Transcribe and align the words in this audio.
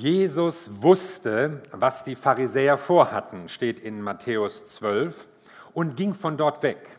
Jesus 0.00 0.82
wusste, 0.82 1.62
was 1.70 2.02
die 2.02 2.16
Pharisäer 2.16 2.78
vorhatten, 2.78 3.48
steht 3.48 3.78
in 3.78 4.02
Matthäus 4.02 4.64
12, 4.64 5.28
und 5.72 5.96
ging 5.96 6.14
von 6.14 6.36
dort 6.36 6.64
weg. 6.64 6.98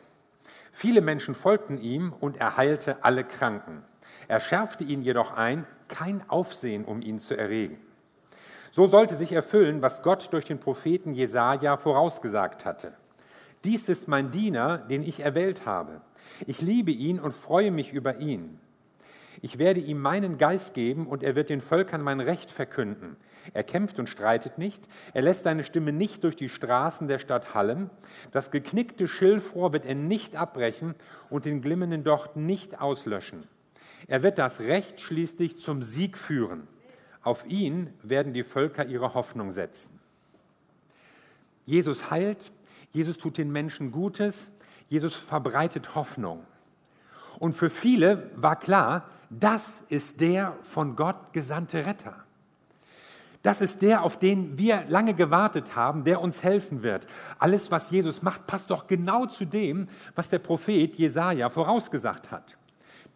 Viele 0.72 1.02
Menschen 1.02 1.36
folgten 1.36 1.78
ihm 1.78 2.14
und 2.22 2.38
er 2.38 2.56
heilte 2.56 3.04
alle 3.04 3.26
Kranken. 3.26 3.84
Er 4.30 4.40
schärfte 4.40 4.86
ihnen 4.86 5.04
jedoch 5.04 5.34
ein, 5.34 5.68
kein 5.90 6.24
Aufsehen 6.30 6.86
um 6.86 7.02
ihn 7.02 7.20
zu 7.20 7.38
erregen. 7.38 7.80
So 8.72 8.88
sollte 8.88 9.18
sich 9.18 9.34
erfüllen, 9.34 9.82
was 9.82 10.02
Gott 10.02 10.32
durch 10.32 10.46
den 10.46 10.60
Propheten 10.60 11.14
Jesaja 11.14 11.76
vorausgesagt 11.76 12.64
hatte. 12.64 12.94
Dies 13.66 13.90
ist 13.90 14.08
mein 14.08 14.32
Diener, 14.32 14.78
den 14.78 15.04
ich 15.04 15.20
erwählt 15.20 15.66
habe. 15.66 16.00
Ich 16.48 16.62
liebe 16.62 16.92
ihn 16.92 17.20
und 17.20 17.34
freue 17.34 17.72
mich 17.72 17.92
über 17.92 18.20
ihn. 18.20 18.58
Ich 19.42 19.58
werde 19.58 19.80
ihm 19.80 20.00
meinen 20.00 20.38
Geist 20.38 20.74
geben 20.74 21.08
und 21.08 21.24
er 21.24 21.36
wird 21.36 21.50
den 21.50 21.62
Völkern 21.62 22.02
mein 22.02 22.20
Recht 22.20 22.52
verkünden. 22.52 23.18
Er 23.54 23.64
kämpft 23.64 24.00
und 24.00 24.10
streitet 24.10 24.58
nicht, 24.58 24.88
er 25.14 25.22
lässt 25.22 25.44
seine 25.44 25.64
Stimme 25.64 25.92
nicht 25.92 26.24
durch 26.24 26.36
die 26.36 26.50
Straßen 26.50 27.08
der 27.08 27.20
Stadt 27.20 27.54
hallen. 27.54 27.90
Das 28.32 28.52
geknickte 28.52 29.08
Schilfrohr 29.08 29.74
wird 29.74 29.86
er 29.86 29.96
nicht 29.96 30.36
abbrechen 30.36 30.96
und 31.30 31.46
den 31.46 31.62
glimmenden 31.62 32.04
Docht 32.04 32.36
nicht 32.36 32.82
auslöschen. 32.82 33.44
Er 34.08 34.24
wird 34.24 34.38
das 34.38 34.60
Recht 34.60 35.02
schließlich 35.02 35.58
zum 35.58 35.82
Sieg 35.82 36.18
führen. 36.18 36.68
Auf 37.22 37.46
ihn 37.48 37.90
werden 38.04 38.34
die 38.34 38.44
Völker 38.44 38.86
ihre 38.86 39.14
Hoffnung 39.14 39.52
setzen. 39.52 40.00
Jesus 41.66 42.12
heilt, 42.12 42.52
Jesus 42.92 43.18
tut 43.18 43.38
den 43.38 43.52
Menschen 43.52 43.92
Gutes, 43.92 44.52
Jesus 44.90 45.16
verbreitet 45.16 45.96
Hoffnung. 45.96 46.46
Und 47.40 47.54
für 47.54 47.70
viele 47.70 48.30
war 48.36 48.56
klar, 48.56 49.10
das 49.40 49.84
ist 49.90 50.22
der 50.22 50.56
von 50.62 50.96
Gott 50.96 51.34
gesandte 51.34 51.86
Retter. 51.86 52.16
Das 53.44 53.62
ist 53.62 53.84
der, 53.84 54.04
auf 54.04 54.18
den 54.18 54.58
wir 54.58 54.86
lange 54.88 55.14
gewartet 55.14 55.76
haben, 55.76 56.04
der 56.04 56.20
uns 56.20 56.42
helfen 56.42 56.82
wird. 56.82 57.06
Alles, 57.38 57.70
was 57.70 57.92
Jesus 57.92 58.24
macht, 58.24 58.48
passt 58.48 58.72
doch 58.72 58.88
genau 58.88 59.28
zu 59.28 59.46
dem, 59.46 59.88
was 60.16 60.30
der 60.30 60.40
Prophet 60.40 60.96
Jesaja 60.96 61.50
vorausgesagt 61.50 62.32
hat. 62.32 62.58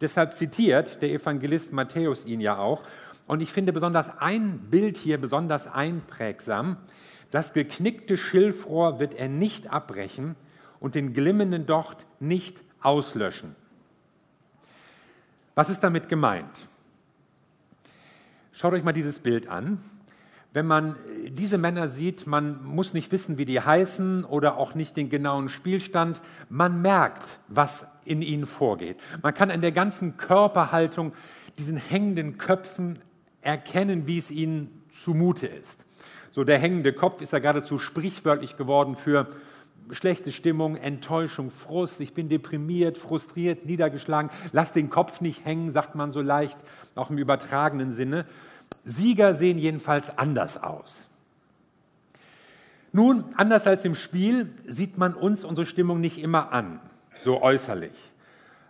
Deshalb 0.00 0.34
zitiert 0.34 1.02
der 1.02 1.10
Evangelist 1.10 1.72
Matthäus 1.72 2.24
ihn 2.24 2.40
ja 2.40 2.58
auch. 2.58 2.82
Und 3.26 3.40
ich 3.42 3.52
finde 3.52 3.72
besonders 3.72 4.08
ein 4.18 4.58
Bild 4.70 4.96
hier 4.96 5.20
besonders 5.20 5.66
einprägsam. 5.66 6.76
Das 7.32 7.52
geknickte 7.52 8.16
Schilfrohr 8.16 9.00
wird 9.00 9.14
er 9.14 9.28
nicht 9.28 9.72
abbrechen 9.72 10.36
und 10.78 10.94
den 10.94 11.12
glimmenden 11.12 11.66
Docht 11.66 12.06
nicht 12.20 12.62
auslöschen. 12.80 13.56
Was 15.60 15.68
ist 15.68 15.80
damit 15.80 16.08
gemeint? 16.08 16.68
Schaut 18.50 18.72
euch 18.72 18.82
mal 18.82 18.94
dieses 18.94 19.18
Bild 19.18 19.46
an. 19.46 19.78
Wenn 20.54 20.64
man 20.64 20.96
diese 21.28 21.58
Männer 21.58 21.88
sieht, 21.88 22.26
man 22.26 22.64
muss 22.64 22.94
nicht 22.94 23.12
wissen, 23.12 23.36
wie 23.36 23.44
die 23.44 23.60
heißen 23.60 24.24
oder 24.24 24.56
auch 24.56 24.74
nicht 24.74 24.96
den 24.96 25.10
genauen 25.10 25.50
Spielstand, 25.50 26.22
man 26.48 26.80
merkt, 26.80 27.40
was 27.48 27.86
in 28.06 28.22
ihnen 28.22 28.46
vorgeht. 28.46 28.96
Man 29.20 29.34
kann 29.34 29.50
an 29.50 29.60
der 29.60 29.72
ganzen 29.72 30.16
Körperhaltung, 30.16 31.12
diesen 31.58 31.76
hängenden 31.76 32.38
Köpfen 32.38 32.98
erkennen, 33.42 34.06
wie 34.06 34.16
es 34.16 34.30
ihnen 34.30 34.82
zumute 34.88 35.46
ist. 35.46 35.84
So 36.30 36.42
der 36.42 36.58
hängende 36.58 36.94
Kopf 36.94 37.20
ist 37.20 37.34
ja 37.34 37.38
geradezu 37.38 37.78
sprichwörtlich 37.78 38.56
geworden 38.56 38.96
für 38.96 39.28
schlechte 39.90 40.32
Stimmung, 40.32 40.76
Enttäuschung, 40.76 41.50
Frust, 41.50 42.00
ich 42.00 42.14
bin 42.14 42.28
deprimiert, 42.28 42.98
frustriert, 42.98 43.66
niedergeschlagen, 43.66 44.30
lass 44.52 44.72
den 44.72 44.90
Kopf 44.90 45.20
nicht 45.20 45.44
hängen, 45.44 45.70
sagt 45.70 45.94
man 45.94 46.10
so 46.10 46.20
leicht, 46.20 46.58
auch 46.94 47.10
im 47.10 47.18
übertragenen 47.18 47.92
Sinne. 47.92 48.26
Sieger 48.82 49.34
sehen 49.34 49.58
jedenfalls 49.58 50.16
anders 50.16 50.62
aus. 50.62 51.06
Nun, 52.92 53.24
anders 53.36 53.66
als 53.66 53.84
im 53.84 53.94
Spiel 53.94 54.52
sieht 54.64 54.98
man 54.98 55.14
uns 55.14 55.44
unsere 55.44 55.66
Stimmung 55.66 56.00
nicht 56.00 56.20
immer 56.22 56.52
an, 56.52 56.80
so 57.22 57.40
äußerlich. 57.42 57.92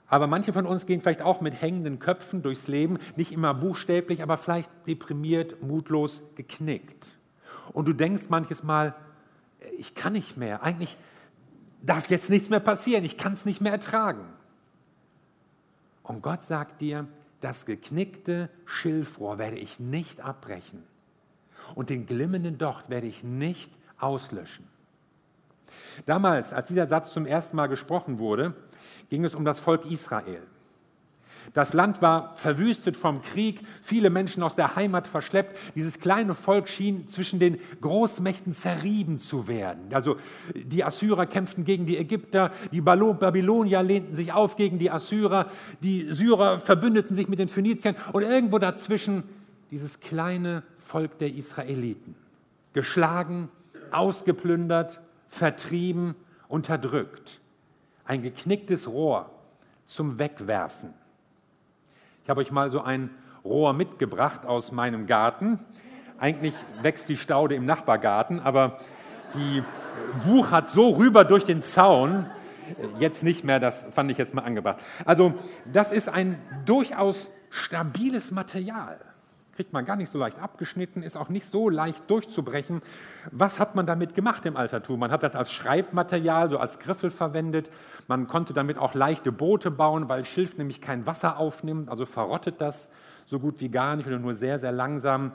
Aber 0.08 0.26
manche 0.26 0.52
von 0.52 0.66
uns 0.66 0.86
gehen 0.86 1.00
vielleicht 1.00 1.22
auch 1.22 1.40
mit 1.40 1.62
hängenden 1.62 2.00
Köpfen 2.00 2.42
durchs 2.42 2.66
Leben, 2.66 2.98
nicht 3.16 3.32
immer 3.32 3.54
buchstäblich, 3.54 4.22
aber 4.22 4.36
vielleicht 4.36 4.70
deprimiert, 4.86 5.62
mutlos, 5.62 6.22
geknickt. 6.34 7.16
Und 7.72 7.86
du 7.86 7.92
denkst 7.92 8.24
manches 8.28 8.64
Mal, 8.64 8.94
ich 9.78 9.94
kann 9.94 10.12
nicht 10.12 10.36
mehr, 10.36 10.62
eigentlich 10.62 10.96
darf 11.82 12.10
jetzt 12.10 12.30
nichts 12.30 12.48
mehr 12.48 12.60
passieren, 12.60 13.04
ich 13.04 13.16
kann 13.16 13.32
es 13.32 13.44
nicht 13.44 13.60
mehr 13.60 13.72
ertragen. 13.72 14.24
Und 16.02 16.22
Gott 16.22 16.42
sagt 16.42 16.80
dir, 16.80 17.06
das 17.40 17.66
geknickte 17.66 18.50
Schilfrohr 18.66 19.38
werde 19.38 19.56
ich 19.58 19.80
nicht 19.80 20.20
abbrechen 20.20 20.82
und 21.74 21.90
den 21.90 22.06
glimmenden 22.06 22.58
Docht 22.58 22.90
werde 22.90 23.06
ich 23.06 23.24
nicht 23.24 23.72
auslöschen. 23.98 24.66
Damals, 26.06 26.52
als 26.52 26.68
dieser 26.68 26.86
Satz 26.86 27.12
zum 27.12 27.26
ersten 27.26 27.56
Mal 27.56 27.68
gesprochen 27.68 28.18
wurde, 28.18 28.54
ging 29.08 29.24
es 29.24 29.34
um 29.34 29.44
das 29.44 29.58
Volk 29.58 29.90
Israel. 29.90 30.42
Das 31.52 31.72
Land 31.72 32.00
war 32.00 32.36
verwüstet 32.36 32.96
vom 32.96 33.22
Krieg, 33.22 33.62
viele 33.82 34.08
Menschen 34.08 34.42
aus 34.42 34.54
der 34.54 34.76
Heimat 34.76 35.08
verschleppt. 35.08 35.58
Dieses 35.74 35.98
kleine 35.98 36.34
Volk 36.34 36.68
schien 36.68 37.08
zwischen 37.08 37.40
den 37.40 37.58
Großmächten 37.80 38.52
zerrieben 38.52 39.18
zu 39.18 39.48
werden. 39.48 39.92
Also 39.92 40.16
die 40.54 40.84
Assyrer 40.84 41.26
kämpften 41.26 41.64
gegen 41.64 41.86
die 41.86 41.96
Ägypter, 41.96 42.52
die 42.70 42.80
Babylonier 42.80 43.82
lehnten 43.82 44.14
sich 44.14 44.32
auf 44.32 44.54
gegen 44.54 44.78
die 44.78 44.90
Assyrer, 44.90 45.46
die 45.82 46.06
Syrer 46.10 46.60
verbündeten 46.60 47.16
sich 47.16 47.26
mit 47.26 47.40
den 47.40 47.48
Phöniziern 47.48 47.96
und 48.12 48.22
irgendwo 48.22 48.58
dazwischen 48.58 49.24
dieses 49.72 49.98
kleine 49.98 50.62
Volk 50.78 51.18
der 51.18 51.34
Israeliten. 51.34 52.14
Geschlagen, 52.74 53.48
ausgeplündert, 53.90 55.00
vertrieben, 55.28 56.14
unterdrückt. 56.46 57.40
Ein 58.04 58.22
geknicktes 58.22 58.86
Rohr 58.88 59.30
zum 59.84 60.18
Wegwerfen. 60.18 60.99
Habe 62.30 62.42
euch 62.42 62.52
mal 62.52 62.70
so 62.70 62.80
ein 62.80 63.10
Rohr 63.44 63.72
mitgebracht 63.72 64.46
aus 64.46 64.70
meinem 64.70 65.08
Garten. 65.08 65.58
Eigentlich 66.16 66.54
wächst 66.80 67.08
die 67.08 67.16
Staude 67.16 67.56
im 67.56 67.66
Nachbargarten, 67.66 68.38
aber 68.38 68.78
die 69.34 69.64
wuchert 70.22 70.68
so 70.68 70.90
rüber 70.90 71.24
durch 71.24 71.42
den 71.42 71.60
Zaun. 71.60 72.26
Jetzt 73.00 73.24
nicht 73.24 73.42
mehr, 73.42 73.58
das 73.58 73.84
fand 73.90 74.12
ich 74.12 74.18
jetzt 74.18 74.32
mal 74.32 74.42
angebracht. 74.42 74.78
Also, 75.04 75.34
das 75.72 75.90
ist 75.90 76.08
ein 76.08 76.38
durchaus 76.66 77.32
stabiles 77.48 78.30
Material. 78.30 79.00
Kriegt 79.52 79.72
man 79.72 79.84
gar 79.84 79.96
nicht 79.96 80.10
so 80.10 80.18
leicht 80.18 80.38
abgeschnitten, 80.38 81.02
ist 81.02 81.16
auch 81.16 81.28
nicht 81.28 81.46
so 81.46 81.68
leicht 81.68 82.08
durchzubrechen. 82.08 82.82
Was 83.30 83.58
hat 83.58 83.74
man 83.74 83.84
damit 83.84 84.14
gemacht 84.14 84.46
im 84.46 84.56
Altertum? 84.56 85.00
Man 85.00 85.10
hat 85.10 85.22
das 85.22 85.34
als 85.34 85.52
Schreibmaterial, 85.52 86.48
so 86.50 86.58
als 86.58 86.78
Griffel 86.78 87.10
verwendet. 87.10 87.70
Man 88.06 88.26
konnte 88.26 88.54
damit 88.54 88.78
auch 88.78 88.94
leichte 88.94 89.32
Boote 89.32 89.70
bauen, 89.70 90.08
weil 90.08 90.24
Schilf 90.24 90.56
nämlich 90.56 90.80
kein 90.80 91.06
Wasser 91.06 91.38
aufnimmt, 91.38 91.88
also 91.88 92.06
verrottet 92.06 92.60
das 92.60 92.90
so 93.26 93.38
gut 93.38 93.60
wie 93.60 93.70
gar 93.70 93.96
nicht 93.96 94.06
oder 94.06 94.18
nur 94.18 94.34
sehr, 94.34 94.58
sehr 94.58 94.72
langsam. 94.72 95.32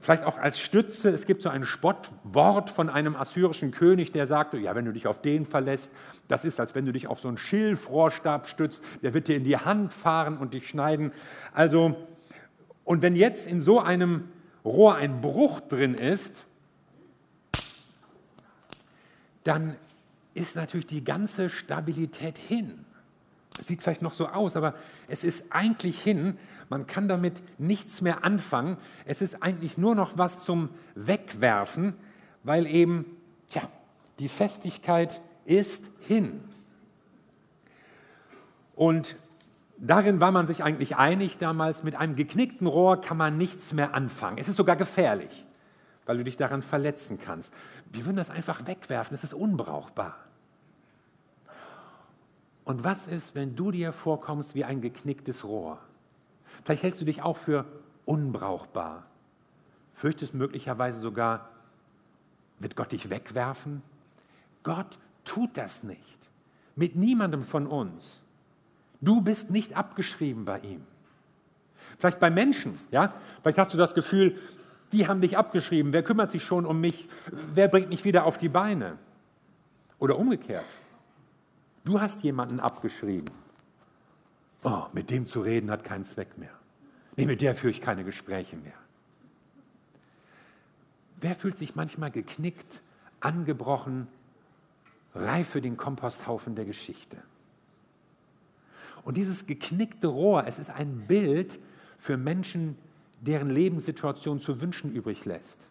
Vielleicht 0.00 0.24
auch 0.24 0.38
als 0.38 0.60
Stütze. 0.60 1.10
Es 1.10 1.26
gibt 1.26 1.42
so 1.42 1.48
ein 1.48 1.64
Spottwort 1.64 2.70
von 2.70 2.88
einem 2.88 3.16
assyrischen 3.16 3.72
König, 3.72 4.12
der 4.12 4.26
sagte, 4.26 4.56
ja, 4.56 4.76
wenn 4.76 4.84
du 4.84 4.92
dich 4.92 5.08
auf 5.08 5.20
den 5.20 5.44
verlässt, 5.44 5.90
das 6.28 6.44
ist, 6.44 6.60
als 6.60 6.76
wenn 6.76 6.86
du 6.86 6.92
dich 6.92 7.08
auf 7.08 7.18
so 7.18 7.26
einen 7.26 7.36
Schilfrohrstab 7.36 8.46
stützt, 8.46 8.82
der 9.02 9.12
wird 9.12 9.26
dir 9.26 9.36
in 9.36 9.42
die 9.42 9.56
Hand 9.56 9.92
fahren 9.92 10.38
und 10.38 10.54
dich 10.54 10.68
schneiden. 10.68 11.12
Also, 11.52 11.96
und 12.88 13.02
wenn 13.02 13.16
jetzt 13.16 13.46
in 13.46 13.60
so 13.60 13.80
einem 13.80 14.30
Rohr 14.64 14.94
ein 14.94 15.20
Bruch 15.20 15.60
drin 15.60 15.92
ist, 15.92 16.46
dann 19.44 19.76
ist 20.32 20.56
natürlich 20.56 20.86
die 20.86 21.04
ganze 21.04 21.50
Stabilität 21.50 22.38
hin. 22.38 22.86
Sieht 23.60 23.82
vielleicht 23.82 24.00
noch 24.00 24.14
so 24.14 24.28
aus, 24.28 24.56
aber 24.56 24.74
es 25.06 25.22
ist 25.22 25.44
eigentlich 25.50 26.00
hin. 26.00 26.38
Man 26.70 26.86
kann 26.86 27.08
damit 27.08 27.42
nichts 27.58 28.00
mehr 28.00 28.24
anfangen. 28.24 28.78
Es 29.04 29.20
ist 29.20 29.42
eigentlich 29.42 29.76
nur 29.76 29.94
noch 29.94 30.16
was 30.16 30.42
zum 30.46 30.70
Wegwerfen, 30.94 31.92
weil 32.42 32.66
eben, 32.66 33.04
tja, 33.50 33.68
die 34.18 34.30
Festigkeit 34.30 35.20
ist 35.44 35.90
hin. 36.06 36.40
Und 38.74 39.16
darin 39.80 40.20
war 40.20 40.30
man 40.30 40.46
sich 40.46 40.62
eigentlich 40.62 40.96
einig 40.96 41.38
damals, 41.38 41.82
mit 41.82 41.94
einem 41.94 42.16
geknickten 42.16 42.66
Rohr 42.66 43.00
kann 43.00 43.16
man 43.16 43.36
nichts 43.36 43.72
mehr 43.72 43.94
anfangen. 43.94 44.38
Es 44.38 44.48
ist 44.48 44.56
sogar 44.56 44.76
gefährlich, 44.76 45.46
weil 46.06 46.18
du 46.18 46.24
dich 46.24 46.36
daran 46.36 46.62
verletzen 46.62 47.18
kannst. 47.18 47.52
Wir 47.90 48.04
würden 48.04 48.16
das 48.16 48.30
einfach 48.30 48.66
wegwerfen, 48.66 49.14
es 49.14 49.24
ist 49.24 49.34
unbrauchbar. 49.34 50.16
Und 52.64 52.84
was 52.84 53.06
ist, 53.06 53.34
wenn 53.34 53.56
du 53.56 53.70
dir 53.70 53.92
vorkommst 53.92 54.54
wie 54.54 54.64
ein 54.64 54.82
geknicktes 54.82 55.44
Rohr? 55.44 55.78
Vielleicht 56.64 56.82
hältst 56.82 57.00
du 57.00 57.06
dich 57.06 57.22
auch 57.22 57.36
für 57.36 57.64
unbrauchbar. 58.04 59.06
Fürchtest 59.94 60.34
möglicherweise 60.34 61.00
sogar, 61.00 61.48
wird 62.58 62.76
Gott 62.76 62.92
dich 62.92 63.08
wegwerfen? 63.08 63.82
Gott 64.62 64.98
tut 65.24 65.56
das 65.56 65.82
nicht. 65.82 66.30
Mit 66.76 66.94
niemandem 66.94 67.42
von 67.42 67.66
uns. 67.66 68.20
Du 69.00 69.20
bist 69.20 69.50
nicht 69.50 69.76
abgeschrieben 69.76 70.44
bei 70.44 70.60
ihm. 70.60 70.84
Vielleicht 71.98 72.18
bei 72.20 72.30
Menschen, 72.30 72.78
ja? 72.90 73.12
Vielleicht 73.42 73.58
hast 73.58 73.72
du 73.72 73.78
das 73.78 73.94
Gefühl, 73.94 74.38
Die 74.92 75.06
haben 75.06 75.20
dich 75.20 75.36
abgeschrieben. 75.36 75.92
Wer 75.92 76.02
kümmert 76.02 76.30
sich 76.30 76.44
schon 76.44 76.64
um 76.64 76.80
mich? 76.80 77.08
Wer 77.54 77.68
bringt 77.68 77.90
mich 77.90 78.04
wieder 78.04 78.24
auf 78.24 78.38
die 78.38 78.48
Beine? 78.48 78.98
Oder 79.98 80.18
umgekehrt. 80.18 80.64
Du 81.84 82.00
hast 82.00 82.22
jemanden 82.22 82.60
abgeschrieben. 82.60 83.30
Oh, 84.64 84.84
mit 84.92 85.10
dem 85.10 85.26
zu 85.26 85.40
reden 85.40 85.70
hat 85.70 85.84
keinen 85.84 86.04
Zweck 86.04 86.38
mehr. 86.38 86.52
Nee, 87.16 87.26
mit 87.26 87.40
der 87.42 87.54
führe 87.54 87.70
ich 87.70 87.80
keine 87.80 88.04
Gespräche 88.04 88.56
mehr. 88.56 88.74
Wer 91.20 91.34
fühlt 91.34 91.58
sich 91.58 91.74
manchmal 91.74 92.10
geknickt, 92.10 92.82
angebrochen, 93.20 94.06
reif 95.14 95.48
für 95.48 95.60
den 95.60 95.76
Komposthaufen 95.76 96.54
der 96.54 96.64
Geschichte? 96.64 97.16
Und 99.08 99.16
dieses 99.16 99.46
geknickte 99.46 100.06
Rohr, 100.06 100.46
es 100.46 100.58
ist 100.58 100.68
ein 100.68 101.06
Bild 101.06 101.58
für 101.96 102.18
Menschen, 102.18 102.76
deren 103.22 103.48
Lebenssituation 103.48 104.38
zu 104.38 104.60
wünschen 104.60 104.92
übrig 104.92 105.24
lässt, 105.24 105.70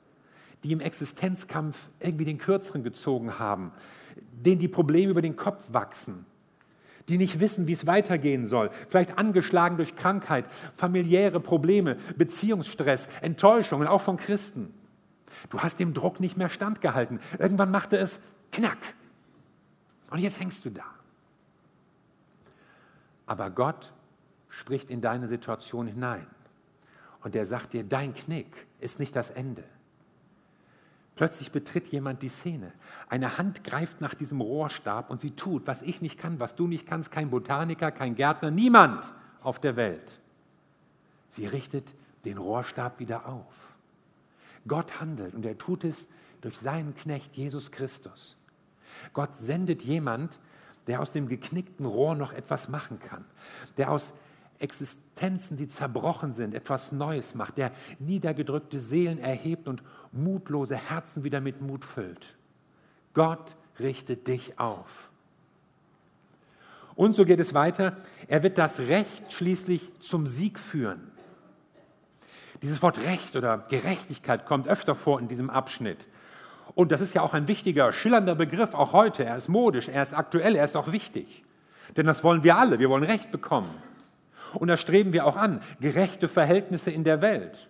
die 0.63 0.72
im 0.72 0.80
Existenzkampf 0.80 1.88
irgendwie 2.00 2.25
den 2.25 2.39
Kürzeren 2.39 2.81
gezogen 2.81 3.38
haben, 3.38 3.74
denen 4.44 4.57
die 4.57 4.68
Probleme 4.68 5.12
über 5.12 5.22
den 5.22 5.36
Kopf 5.36 5.72
wachsen, 5.72 6.25
die 7.10 7.19
nicht 7.19 7.39
wissen, 7.39 7.68
wie 7.68 7.74
es 7.74 7.86
weitergehen 7.86 8.48
soll, 8.48 8.72
vielleicht 8.89 9.19
angeschlagen 9.19 9.78
durch 9.78 9.95
Krankheit, 9.95 10.45
familiäre 10.74 11.39
Probleme, 11.39 11.98
Beziehungsstress, 12.18 13.07
Enttäuschungen, 13.22 13.88
auch 13.88 14.01
von 14.01 14.18
Christen. 14.18 14.74
Du 15.51 15.60
hast 15.60 15.80
dem 15.80 15.94
Druck 15.94 16.19
nicht 16.19 16.38
mehr 16.38 16.50
standgehalten. 16.50 17.19
Irgendwann 17.38 17.69
machte 17.69 17.98
es 17.98 18.19
knack. 18.51 18.80
Und 20.10 20.18
jetzt 20.18 20.39
hängst 20.39 20.66
du 20.66 20.72
da. 20.72 20.96
Aber 23.27 23.51
Gott 23.51 23.94
spricht 24.50 24.89
in 24.89 25.01
deine 25.01 25.27
Situation 25.27 25.85
hinein. 25.88 26.25
Und 27.21 27.35
er 27.35 27.45
sagt 27.45 27.74
dir, 27.74 27.83
dein 27.83 28.13
Knick 28.13 28.65
ist 28.79 29.00
nicht 29.00 29.15
das 29.15 29.29
Ende. 29.29 29.63
Plötzlich 31.15 31.51
betritt 31.51 31.88
jemand 31.88 32.21
die 32.21 32.29
Szene. 32.29 32.71
Eine 33.09 33.38
Hand 33.38 33.63
greift 33.63 34.01
nach 34.01 34.13
diesem 34.13 34.39
Rohrstab 34.39 35.09
und 35.09 35.19
sie 35.19 35.31
tut, 35.31 35.65
was 35.65 35.81
ich 35.81 36.00
nicht 36.00 36.19
kann, 36.19 36.39
was 36.39 36.56
du 36.56 36.68
nicht 36.68 36.88
kannst, 36.88 37.12
kein 37.12 37.31
Botaniker, 37.31 37.91
kein 37.91 38.15
Gärtner, 38.15 38.51
niemand 38.51 39.13
auf 39.41 39.59
der 39.59 39.75
Welt. 39.75 40.19
Sie 41.27 41.47
richtet 41.47 41.95
den 42.24 42.38
Rohrstab 42.38 43.00
wieder 43.00 43.27
auf. 43.27 43.53
Gott 44.68 45.00
handelt 45.00 45.33
und 45.33 45.45
er 45.45 45.57
tut 45.57 45.83
es 45.83 46.07
durch 46.41 46.57
seinen 46.59 46.94
Knecht 46.95 47.35
Jesus 47.35 47.71
Christus. 47.71 48.38
Gott 49.13 49.35
sendet 49.35 49.83
jemand, 49.83 50.39
der 50.88 51.01
aus 51.01 51.12
dem 51.12 51.28
geknickten 51.28 51.86
Rohr 51.86 52.16
noch 52.16 52.34
etwas 52.34 52.69
machen 52.69 53.00
kann, 53.00 53.25
der 53.78 53.92
aus 53.92 54.13
Existenzen, 54.60 55.57
die 55.57 55.68
zerbrochen 55.68 56.34
sind, 56.34 56.56
etwas 56.56 56.92
Neues 56.92 57.36
macht, 57.36 57.57
der 57.57 57.72
niedergedrückte 58.00 58.80
Seelen 58.80 59.19
erhebt 59.19 59.68
und 59.68 59.84
mutlose 60.12 60.75
Herzen 60.75 61.24
wieder 61.24 61.42
mit 61.42 61.62
Mut 61.62 61.86
füllt. 61.86 62.36
Gott 63.13 63.56
richtet 63.80 64.28
dich 64.28 64.60
auf. 64.60 65.12
Und 66.95 67.13
so 67.13 67.25
geht 67.25 67.39
es 67.39 67.54
weiter. 67.54 67.98
Er 68.28 68.42
wird 68.42 68.57
das 68.57 68.80
Recht 68.80 69.31
schließlich 69.31 69.92
zum 70.00 70.25
Sieg 70.25 70.57
führen. 70.57 71.12
Dieses 72.63 72.81
Wort 72.81 72.98
Recht 72.98 73.36
oder 73.36 73.60
Gerechtigkeit 73.69 74.48
kommt 74.48 74.68
öfter 74.68 74.95
vor 74.95 75.19
in 75.19 75.28
diesem 75.28 75.51
Abschnitt. 75.51 76.07
Und 76.75 76.91
das 76.91 77.01
ist 77.01 77.13
ja 77.13 77.21
auch 77.21 77.33
ein 77.33 77.47
wichtiger, 77.47 77.91
schillernder 77.91 78.35
Begriff, 78.35 78.73
auch 78.73 78.93
heute. 78.93 79.25
Er 79.25 79.35
ist 79.35 79.47
modisch, 79.47 79.87
er 79.87 80.03
ist 80.03 80.13
aktuell, 80.13 80.55
er 80.55 80.65
ist 80.65 80.75
auch 80.75 80.91
wichtig. 80.91 81.43
Denn 81.95 82.05
das 82.05 82.23
wollen 82.23 82.43
wir 82.43 82.57
alle. 82.57 82.79
Wir 82.79 82.89
wollen 82.89 83.03
Recht 83.03 83.31
bekommen. 83.31 83.69
Und 84.53 84.67
da 84.67 84.77
streben 84.77 85.13
wir 85.13 85.25
auch 85.25 85.35
an. 85.35 85.61
Gerechte 85.79 86.27
Verhältnisse 86.27 86.91
in 86.91 87.03
der 87.03 87.21
Welt. 87.21 87.67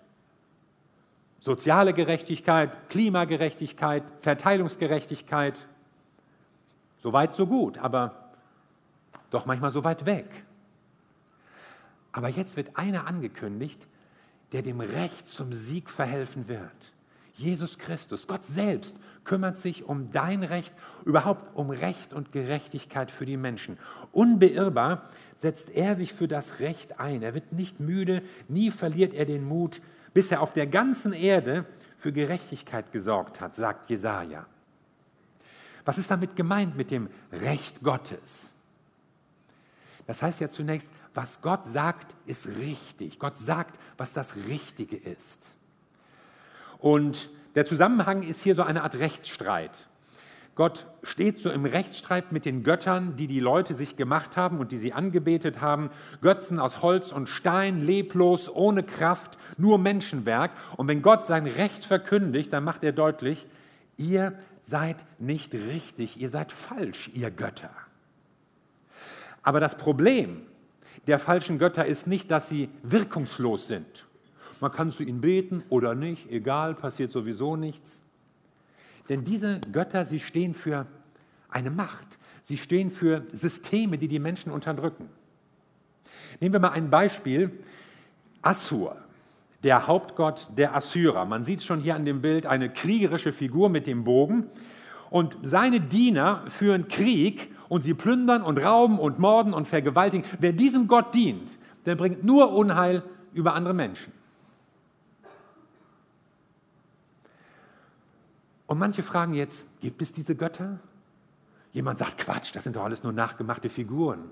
Soziale 1.39 1.93
Gerechtigkeit, 1.93 2.89
Klimagerechtigkeit, 2.89 4.03
Verteilungsgerechtigkeit. 4.19 5.67
So 6.97 7.13
weit, 7.13 7.35
so 7.35 7.47
gut, 7.47 7.77
aber 7.77 8.31
doch 9.29 9.45
manchmal 9.45 9.71
so 9.71 9.83
weit 9.83 10.05
weg. 10.05 10.27
Aber 12.11 12.29
jetzt 12.29 12.57
wird 12.57 12.77
einer 12.77 13.05
angekündigt, 13.05 13.85
der 14.51 14.61
dem 14.61 14.81
Recht 14.81 15.27
zum 15.27 15.53
Sieg 15.53 15.89
verhelfen 15.89 16.47
wird. 16.47 16.93
Jesus 17.37 17.77
Christus, 17.77 18.27
Gott 18.27 18.43
selbst, 18.43 18.97
kümmert 19.23 19.57
sich 19.57 19.83
um 19.83 20.11
dein 20.11 20.43
Recht, 20.43 20.73
überhaupt 21.05 21.55
um 21.55 21.69
Recht 21.69 22.13
und 22.13 22.31
Gerechtigkeit 22.31 23.11
für 23.11 23.27
die 23.27 23.37
Menschen. 23.37 23.77
Unbeirrbar 24.11 25.07
setzt 25.35 25.69
er 25.69 25.95
sich 25.95 26.13
für 26.13 26.27
das 26.27 26.59
Recht 26.59 26.99
ein. 26.99 27.21
Er 27.21 27.35
wird 27.35 27.53
nicht 27.53 27.79
müde, 27.79 28.23
nie 28.47 28.71
verliert 28.71 29.13
er 29.13 29.25
den 29.25 29.47
Mut, 29.47 29.81
bis 30.15 30.31
er 30.31 30.41
auf 30.41 30.53
der 30.53 30.65
ganzen 30.65 31.13
Erde 31.13 31.65
für 31.95 32.11
Gerechtigkeit 32.11 32.91
gesorgt 32.91 33.39
hat, 33.39 33.53
sagt 33.53 33.87
Jesaja. 33.89 34.47
Was 35.85 35.99
ist 35.99 36.09
damit 36.09 36.35
gemeint 36.35 36.75
mit 36.75 36.89
dem 36.89 37.07
Recht 37.31 37.81
Gottes? 37.83 38.49
Das 40.07 40.23
heißt 40.23 40.39
ja 40.39 40.49
zunächst, 40.49 40.89
was 41.13 41.41
Gott 41.41 41.65
sagt, 41.65 42.15
ist 42.25 42.47
richtig. 42.47 43.19
Gott 43.19 43.37
sagt, 43.37 43.79
was 43.97 44.13
das 44.13 44.35
Richtige 44.35 44.97
ist. 44.97 45.56
Und 46.79 47.29
der 47.55 47.65
Zusammenhang 47.65 48.23
ist 48.23 48.41
hier 48.41 48.55
so 48.55 48.63
eine 48.63 48.83
Art 48.83 48.95
Rechtsstreit. 48.95 49.87
Gott 50.57 50.87
steht 51.03 51.37
so 51.37 51.51
im 51.51 51.65
Rechtsstreit 51.65 52.31
mit 52.31 52.43
den 52.45 52.63
Göttern, 52.63 53.15
die 53.15 53.27
die 53.27 53.39
Leute 53.39 53.75
sich 53.75 53.95
gemacht 53.95 54.37
haben 54.37 54.57
und 54.57 54.71
die 54.71 54.77
sie 54.77 54.91
angebetet 54.91 55.61
haben. 55.61 55.91
Götzen 56.21 56.57
aus 56.59 56.81
Holz 56.81 57.11
und 57.11 57.29
Stein, 57.29 57.79
leblos, 57.79 58.49
ohne 58.49 58.81
Kraft, 58.81 59.37
nur 59.57 59.77
Menschenwerk. 59.77 60.49
Und 60.75 60.87
wenn 60.87 61.03
Gott 61.03 61.23
sein 61.23 61.45
Recht 61.45 61.85
verkündigt, 61.85 62.51
dann 62.51 62.63
macht 62.63 62.83
er 62.83 62.91
deutlich, 62.91 63.45
ihr 63.97 64.33
seid 64.63 65.05
nicht 65.19 65.53
richtig, 65.53 66.19
ihr 66.19 66.31
seid 66.31 66.51
falsch, 66.51 67.11
ihr 67.13 67.29
Götter. 67.29 67.69
Aber 69.43 69.59
das 69.59 69.77
Problem 69.77 70.41
der 71.05 71.19
falschen 71.19 71.59
Götter 71.59 71.85
ist 71.85 72.07
nicht, 72.07 72.31
dass 72.31 72.49
sie 72.49 72.69
wirkungslos 72.81 73.67
sind. 73.67 74.06
Man 74.59 74.71
kann 74.71 74.91
zu 74.91 75.03
ihnen 75.03 75.21
beten 75.21 75.63
oder 75.69 75.95
nicht, 75.95 76.31
egal, 76.31 76.75
passiert 76.75 77.11
sowieso 77.11 77.55
nichts. 77.55 78.03
Denn 79.09 79.23
diese 79.23 79.61
Götter, 79.71 80.05
sie 80.05 80.19
stehen 80.19 80.53
für 80.53 80.85
eine 81.49 81.69
Macht. 81.69 82.17
Sie 82.43 82.57
stehen 82.57 82.91
für 82.91 83.23
Systeme, 83.27 83.97
die 83.97 84.07
die 84.07 84.19
Menschen 84.19 84.51
unterdrücken. 84.51 85.09
Nehmen 86.39 86.53
wir 86.53 86.59
mal 86.59 86.71
ein 86.71 86.89
Beispiel. 86.89 87.51
Assur, 88.41 88.95
der 89.63 89.87
Hauptgott 89.87 90.49
der 90.55 90.75
Assyrer. 90.75 91.25
Man 91.25 91.43
sieht 91.43 91.63
schon 91.63 91.81
hier 91.81 91.95
an 91.95 92.05
dem 92.05 92.21
Bild 92.21 92.45
eine 92.45 92.69
kriegerische 92.69 93.33
Figur 93.33 93.69
mit 93.69 93.87
dem 93.87 94.03
Bogen. 94.03 94.45
Und 95.09 95.37
seine 95.43 95.81
Diener 95.81 96.43
führen 96.47 96.87
Krieg 96.87 97.53
und 97.69 97.81
sie 97.81 97.93
plündern 97.93 98.41
und 98.41 98.63
rauben 98.63 98.99
und 98.99 99.19
morden 99.19 99.53
und 99.53 99.67
vergewaltigen. 99.67 100.25
Wer 100.39 100.53
diesem 100.53 100.87
Gott 100.87 101.13
dient, 101.13 101.57
der 101.85 101.95
bringt 101.95 102.23
nur 102.23 102.53
Unheil 102.53 103.03
über 103.33 103.55
andere 103.55 103.73
Menschen. 103.73 104.16
Und 108.67 108.77
manche 108.77 109.01
fragen 109.01 109.33
jetzt, 109.33 109.65
gibt 109.79 110.01
es 110.01 110.11
diese 110.11 110.35
Götter? 110.35 110.79
Jemand 111.73 111.99
sagt, 111.99 112.17
Quatsch, 112.19 112.53
das 112.53 112.65
sind 112.65 112.75
doch 112.75 112.83
alles 112.83 113.03
nur 113.03 113.13
nachgemachte 113.13 113.69
Figuren. 113.69 114.29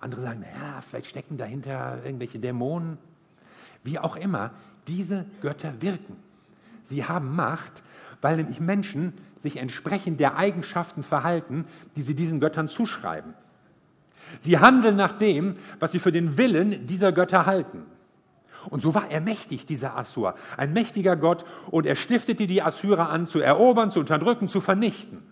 Andere 0.00 0.20
sagen, 0.20 0.42
ja, 0.42 0.80
vielleicht 0.80 1.06
stecken 1.06 1.38
dahinter 1.38 2.04
irgendwelche 2.04 2.38
Dämonen. 2.38 2.98
Wie 3.84 3.98
auch 3.98 4.16
immer, 4.16 4.50
diese 4.86 5.26
Götter 5.40 5.80
wirken. 5.80 6.16
Sie 6.82 7.04
haben 7.04 7.34
Macht, 7.34 7.82
weil 8.20 8.36
nämlich 8.36 8.60
Menschen 8.60 9.12
sich 9.38 9.58
entsprechend 9.58 10.18
der 10.18 10.36
Eigenschaften 10.36 11.02
verhalten, 11.02 11.66
die 11.96 12.02
sie 12.02 12.14
diesen 12.14 12.40
Göttern 12.40 12.68
zuschreiben. 12.68 13.34
Sie 14.40 14.58
handeln 14.58 14.96
nach 14.96 15.12
dem, 15.12 15.56
was 15.78 15.92
sie 15.92 15.98
für 15.98 16.12
den 16.12 16.36
Willen 16.36 16.86
dieser 16.86 17.12
Götter 17.12 17.46
halten. 17.46 17.84
Und 18.70 18.82
so 18.82 18.94
war 18.94 19.10
er 19.10 19.20
mächtig, 19.20 19.66
dieser 19.66 19.96
Assur, 19.96 20.34
ein 20.56 20.72
mächtiger 20.72 21.16
Gott, 21.16 21.44
und 21.70 21.86
er 21.86 21.96
stiftete 21.96 22.46
die 22.46 22.62
Assyrer 22.62 23.08
an, 23.08 23.26
zu 23.26 23.40
erobern, 23.40 23.90
zu 23.90 24.00
unterdrücken, 24.00 24.48
zu 24.48 24.60
vernichten. 24.60 25.22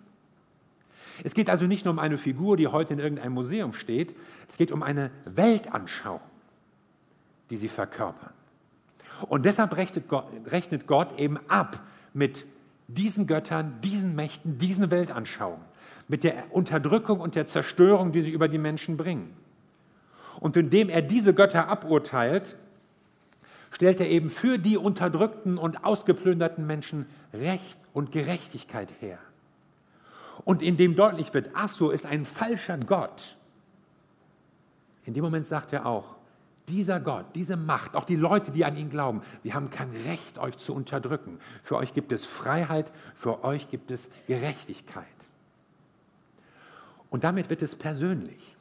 Es 1.24 1.34
geht 1.34 1.48
also 1.50 1.66
nicht 1.66 1.84
nur 1.84 1.92
um 1.92 1.98
eine 1.98 2.18
Figur, 2.18 2.56
die 2.56 2.68
heute 2.68 2.92
in 2.92 2.98
irgendeinem 2.98 3.32
Museum 3.32 3.72
steht, 3.72 4.14
es 4.48 4.56
geht 4.56 4.72
um 4.72 4.82
eine 4.82 5.10
Weltanschauung, 5.24 6.20
die 7.50 7.56
sie 7.56 7.68
verkörpern. 7.68 8.32
Und 9.28 9.46
deshalb 9.46 9.74
rechnet 9.76 10.86
Gott, 10.86 11.18
eben 11.18 11.38
ab 11.48 11.80
mit 12.12 12.44
diesen 12.88 13.26
Göttern, 13.26 13.80
diesen 13.82 14.14
Mächten, 14.14 14.58
diesen 14.58 14.90
Weltanschauungen, 14.90 15.64
mit 16.08 16.22
der 16.22 16.44
Unterdrückung 16.50 17.20
und 17.20 17.34
der 17.34 17.46
Zerstörung, 17.46 18.12
die 18.12 18.22
sie 18.22 18.30
über 18.30 18.48
die 18.48 18.58
Menschen 18.58 18.96
bringen. 18.96 19.34
Und 20.38 20.56
indem 20.56 20.90
er 20.90 21.02
diese 21.02 21.32
Götter 21.32 21.68
aburteilt, 21.68 22.56
stellt 23.76 24.00
er 24.00 24.08
eben 24.08 24.30
für 24.30 24.56
die 24.56 24.78
unterdrückten 24.78 25.58
und 25.58 25.84
ausgeplünderten 25.84 26.66
Menschen 26.66 27.04
Recht 27.34 27.78
und 27.92 28.10
Gerechtigkeit 28.10 28.94
her. 29.02 29.18
Und 30.46 30.62
indem 30.62 30.96
deutlich 30.96 31.34
wird, 31.34 31.54
Assur 31.54 31.92
ist 31.92 32.06
ein 32.06 32.24
falscher 32.24 32.78
Gott. 32.78 33.36
In 35.04 35.12
dem 35.12 35.22
Moment 35.22 35.44
sagt 35.44 35.74
er 35.74 35.84
auch, 35.84 36.16
dieser 36.70 37.00
Gott, 37.00 37.26
diese 37.34 37.58
Macht, 37.58 37.96
auch 37.96 38.04
die 38.04 38.16
Leute, 38.16 38.50
die 38.50 38.64
an 38.64 38.78
ihn 38.78 38.88
glauben, 38.88 39.20
sie 39.42 39.52
haben 39.52 39.68
kein 39.68 39.90
Recht, 40.06 40.38
euch 40.38 40.56
zu 40.56 40.74
unterdrücken. 40.74 41.38
Für 41.62 41.76
euch 41.76 41.92
gibt 41.92 42.12
es 42.12 42.24
Freiheit, 42.24 42.90
für 43.14 43.44
euch 43.44 43.68
gibt 43.68 43.90
es 43.90 44.08
Gerechtigkeit. 44.26 45.04
Und 47.10 47.24
damit 47.24 47.50
wird 47.50 47.60
es 47.60 47.76
persönlich. 47.76 48.56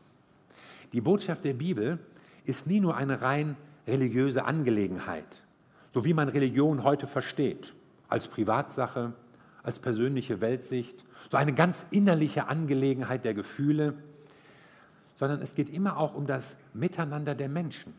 Die 0.92 1.00
Botschaft 1.00 1.46
der 1.46 1.54
Bibel 1.54 2.00
ist 2.44 2.68
nie 2.68 2.82
nur 2.82 2.98
eine 2.98 3.22
rein 3.22 3.56
religiöse 3.88 4.46
Angelegenheit, 4.46 5.44
so 5.94 6.06
wie 6.06 6.14
man 6.14 6.30
Religion 6.30 6.84
heute 6.84 7.08
versteht, 7.08 7.74
als 8.08 8.28
Privatsache, 8.28 9.14
als 9.64 9.80
persönliche 9.80 10.42
Weltsicht, 10.42 11.06
so 11.30 11.38
eine 11.38 11.54
ganz 11.54 11.86
innerliche 11.92 12.48
Angelegenheit 12.48 13.26
der 13.26 13.34
Gefühle, 13.34 13.96
sondern 15.16 15.42
es 15.42 15.56
geht 15.56 15.70
immer 15.70 15.98
auch 15.98 16.14
um 16.14 16.28
das 16.28 16.58
Miteinander 16.74 17.36
der 17.36 17.50
Menschen, 17.50 17.94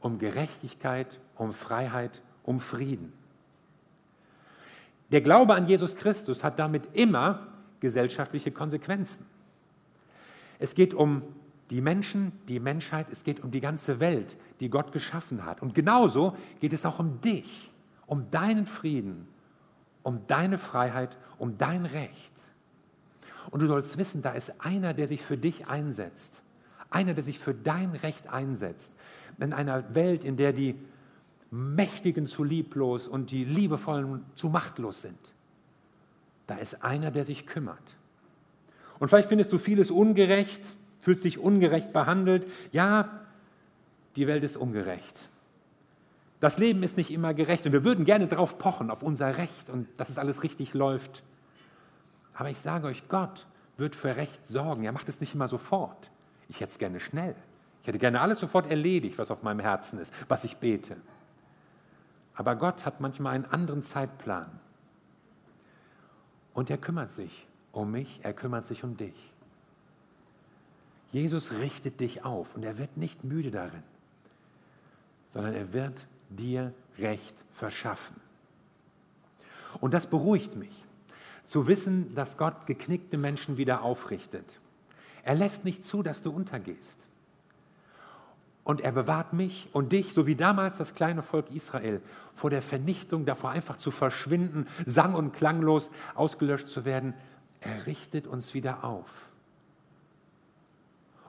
um 0.00 0.18
Gerechtigkeit, 0.18 1.18
um 1.36 1.52
Freiheit, 1.52 2.22
um 2.42 2.60
Frieden. 2.60 3.12
Der 5.12 5.20
Glaube 5.20 5.54
an 5.54 5.66
Jesus 5.66 5.94
Christus 5.96 6.42
hat 6.42 6.58
damit 6.58 6.88
immer 6.94 7.46
gesellschaftliche 7.80 8.50
Konsequenzen. 8.50 9.26
Es 10.58 10.74
geht 10.74 10.94
um 10.94 11.22
die 11.72 11.80
Menschen, 11.80 12.32
die 12.48 12.60
Menschheit, 12.60 13.06
es 13.10 13.24
geht 13.24 13.42
um 13.42 13.50
die 13.50 13.62
ganze 13.62 13.98
Welt, 13.98 14.36
die 14.60 14.68
Gott 14.68 14.92
geschaffen 14.92 15.46
hat. 15.46 15.62
Und 15.62 15.74
genauso 15.74 16.36
geht 16.60 16.74
es 16.74 16.84
auch 16.84 16.98
um 16.98 17.22
dich, 17.22 17.70
um 18.06 18.30
deinen 18.30 18.66
Frieden, 18.66 19.26
um 20.02 20.26
deine 20.26 20.58
Freiheit, 20.58 21.16
um 21.38 21.56
dein 21.56 21.86
Recht. 21.86 22.34
Und 23.50 23.62
du 23.62 23.66
sollst 23.66 23.96
wissen, 23.96 24.20
da 24.20 24.32
ist 24.32 24.52
einer, 24.58 24.92
der 24.92 25.08
sich 25.08 25.22
für 25.22 25.38
dich 25.38 25.66
einsetzt. 25.66 26.42
Einer, 26.90 27.14
der 27.14 27.24
sich 27.24 27.38
für 27.38 27.54
dein 27.54 27.92
Recht 27.92 28.28
einsetzt. 28.28 28.92
In 29.38 29.54
einer 29.54 29.94
Welt, 29.94 30.26
in 30.26 30.36
der 30.36 30.52
die 30.52 30.74
Mächtigen 31.50 32.26
zu 32.26 32.44
lieblos 32.44 33.08
und 33.08 33.30
die 33.30 33.46
Liebevollen 33.46 34.26
zu 34.34 34.50
machtlos 34.50 35.00
sind. 35.00 35.18
Da 36.46 36.56
ist 36.56 36.84
einer, 36.84 37.10
der 37.10 37.24
sich 37.24 37.46
kümmert. 37.46 37.96
Und 38.98 39.08
vielleicht 39.08 39.30
findest 39.30 39.54
du 39.54 39.58
vieles 39.58 39.90
ungerecht, 39.90 40.76
fühlst 41.02 41.24
dich 41.24 41.38
ungerecht 41.38 41.92
behandelt. 41.92 42.46
Ja, 42.70 43.10
die 44.16 44.26
Welt 44.26 44.42
ist 44.44 44.56
ungerecht. 44.56 45.28
Das 46.40 46.58
Leben 46.58 46.82
ist 46.82 46.96
nicht 46.96 47.10
immer 47.12 47.34
gerecht 47.34 47.66
und 47.66 47.72
wir 47.72 47.84
würden 47.84 48.04
gerne 48.04 48.26
darauf 48.26 48.58
pochen, 48.58 48.90
auf 48.90 49.02
unser 49.02 49.36
Recht 49.36 49.68
und 49.68 49.86
dass 49.98 50.08
es 50.08 50.18
alles 50.18 50.42
richtig 50.42 50.74
läuft. 50.74 51.22
Aber 52.34 52.50
ich 52.50 52.58
sage 52.58 52.86
euch, 52.86 53.06
Gott 53.08 53.46
wird 53.76 53.94
für 53.94 54.16
Recht 54.16 54.46
sorgen. 54.46 54.84
Er 54.84 54.92
macht 54.92 55.08
es 55.08 55.20
nicht 55.20 55.34
immer 55.34 55.48
sofort. 55.48 56.10
Ich 56.48 56.60
hätte 56.60 56.72
es 56.72 56.78
gerne 56.78 57.00
schnell. 57.00 57.34
Ich 57.82 57.88
hätte 57.88 57.98
gerne 57.98 58.20
alles 58.20 58.40
sofort 58.40 58.70
erledigt, 58.70 59.18
was 59.18 59.30
auf 59.30 59.42
meinem 59.42 59.60
Herzen 59.60 59.98
ist, 59.98 60.12
was 60.28 60.44
ich 60.44 60.56
bete. 60.56 60.96
Aber 62.34 62.56
Gott 62.56 62.86
hat 62.86 63.00
manchmal 63.00 63.34
einen 63.34 63.44
anderen 63.44 63.82
Zeitplan. 63.82 64.46
Und 66.54 66.70
er 66.70 66.78
kümmert 66.78 67.10
sich 67.10 67.46
um 67.72 67.90
mich, 67.90 68.20
er 68.22 68.32
kümmert 68.34 68.66
sich 68.66 68.84
um 68.84 68.96
dich. 68.96 69.31
Jesus 71.12 71.52
richtet 71.52 72.00
dich 72.00 72.24
auf 72.24 72.56
und 72.56 72.64
er 72.64 72.78
wird 72.78 72.96
nicht 72.96 73.22
müde 73.22 73.50
darin, 73.50 73.82
sondern 75.30 75.54
er 75.54 75.72
wird 75.72 76.06
dir 76.30 76.72
Recht 76.98 77.34
verschaffen. 77.54 78.16
Und 79.80 79.94
das 79.94 80.06
beruhigt 80.06 80.56
mich. 80.56 80.84
Zu 81.44 81.66
wissen, 81.66 82.14
dass 82.14 82.38
Gott 82.38 82.66
geknickte 82.66 83.18
Menschen 83.18 83.56
wieder 83.56 83.82
aufrichtet. 83.82 84.60
Er 85.22 85.34
lässt 85.34 85.64
nicht 85.64 85.84
zu, 85.84 86.02
dass 86.02 86.22
du 86.22 86.30
untergehst. 86.30 86.98
Und 88.64 88.80
er 88.80 88.92
bewahrt 88.92 89.32
mich 89.32 89.68
und 89.72 89.92
dich, 89.92 90.12
so 90.12 90.26
wie 90.26 90.36
damals 90.36 90.76
das 90.76 90.94
kleine 90.94 91.22
Volk 91.22 91.50
Israel, 91.50 92.00
vor 92.34 92.48
der 92.48 92.62
Vernichtung, 92.62 93.26
davor 93.26 93.50
einfach 93.50 93.76
zu 93.76 93.90
verschwinden, 93.90 94.66
sang- 94.86 95.14
und 95.14 95.32
klanglos 95.32 95.90
ausgelöscht 96.14 96.68
zu 96.68 96.84
werden. 96.84 97.14
Er 97.60 97.86
richtet 97.86 98.26
uns 98.26 98.54
wieder 98.54 98.84
auf. 98.84 99.31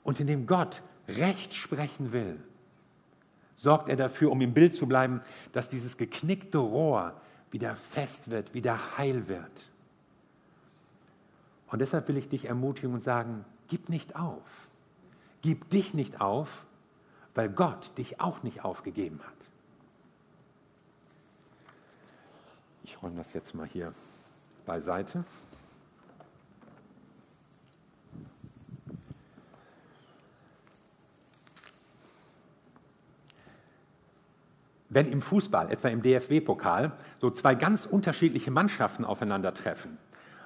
Und 0.04 0.20
indem 0.20 0.48
Gott 0.48 0.82
Recht 1.08 1.54
sprechen 1.54 2.12
will, 2.12 2.40
sorgt 3.56 3.90
er 3.90 3.96
dafür, 3.96 4.32
um 4.32 4.42
im 4.42 4.54
Bild 4.54 4.74
zu 4.74 4.88
bleiben, 4.88 5.22
dass 5.52 5.70
dieses 5.70 5.98
geknickte 5.98 6.58
Rohr 6.58 7.14
wieder 7.52 7.76
fest 7.76 8.30
wird, 8.30 8.54
wieder 8.54 8.98
heil 8.98 9.28
wird. 9.28 9.70
Und 11.68 11.80
deshalb 11.80 12.08
will 12.08 12.18
ich 12.18 12.30
dich 12.30 12.46
ermutigen 12.46 12.94
und 12.94 13.02
sagen, 13.02 13.46
gib 13.68 13.90
nicht 13.90 14.16
auf. 14.16 14.42
Gib 15.42 15.70
dich 15.70 15.94
nicht 15.94 16.22
auf, 16.22 16.66
weil 17.36 17.50
Gott 17.50 17.98
dich 17.98 18.22
auch 18.22 18.44
nicht 18.44 18.64
aufgegeben 18.64 19.20
hat. 19.24 19.34
Ich 22.84 23.02
räume 23.02 23.18
das 23.18 23.34
jetzt 23.34 23.56
mal 23.56 23.68
hier 23.68 23.94
beiseite. 24.66 25.26
Wenn 34.94 35.12
im 35.12 35.22
Fußball, 35.22 35.72
etwa 35.72 35.88
im 35.88 36.04
DFB-Pokal, 36.04 36.92
so 37.20 37.32
zwei 37.32 37.56
ganz 37.56 37.86
unterschiedliche 37.86 38.52
Mannschaften 38.52 39.06
aufeinandertreffen, 39.06 39.98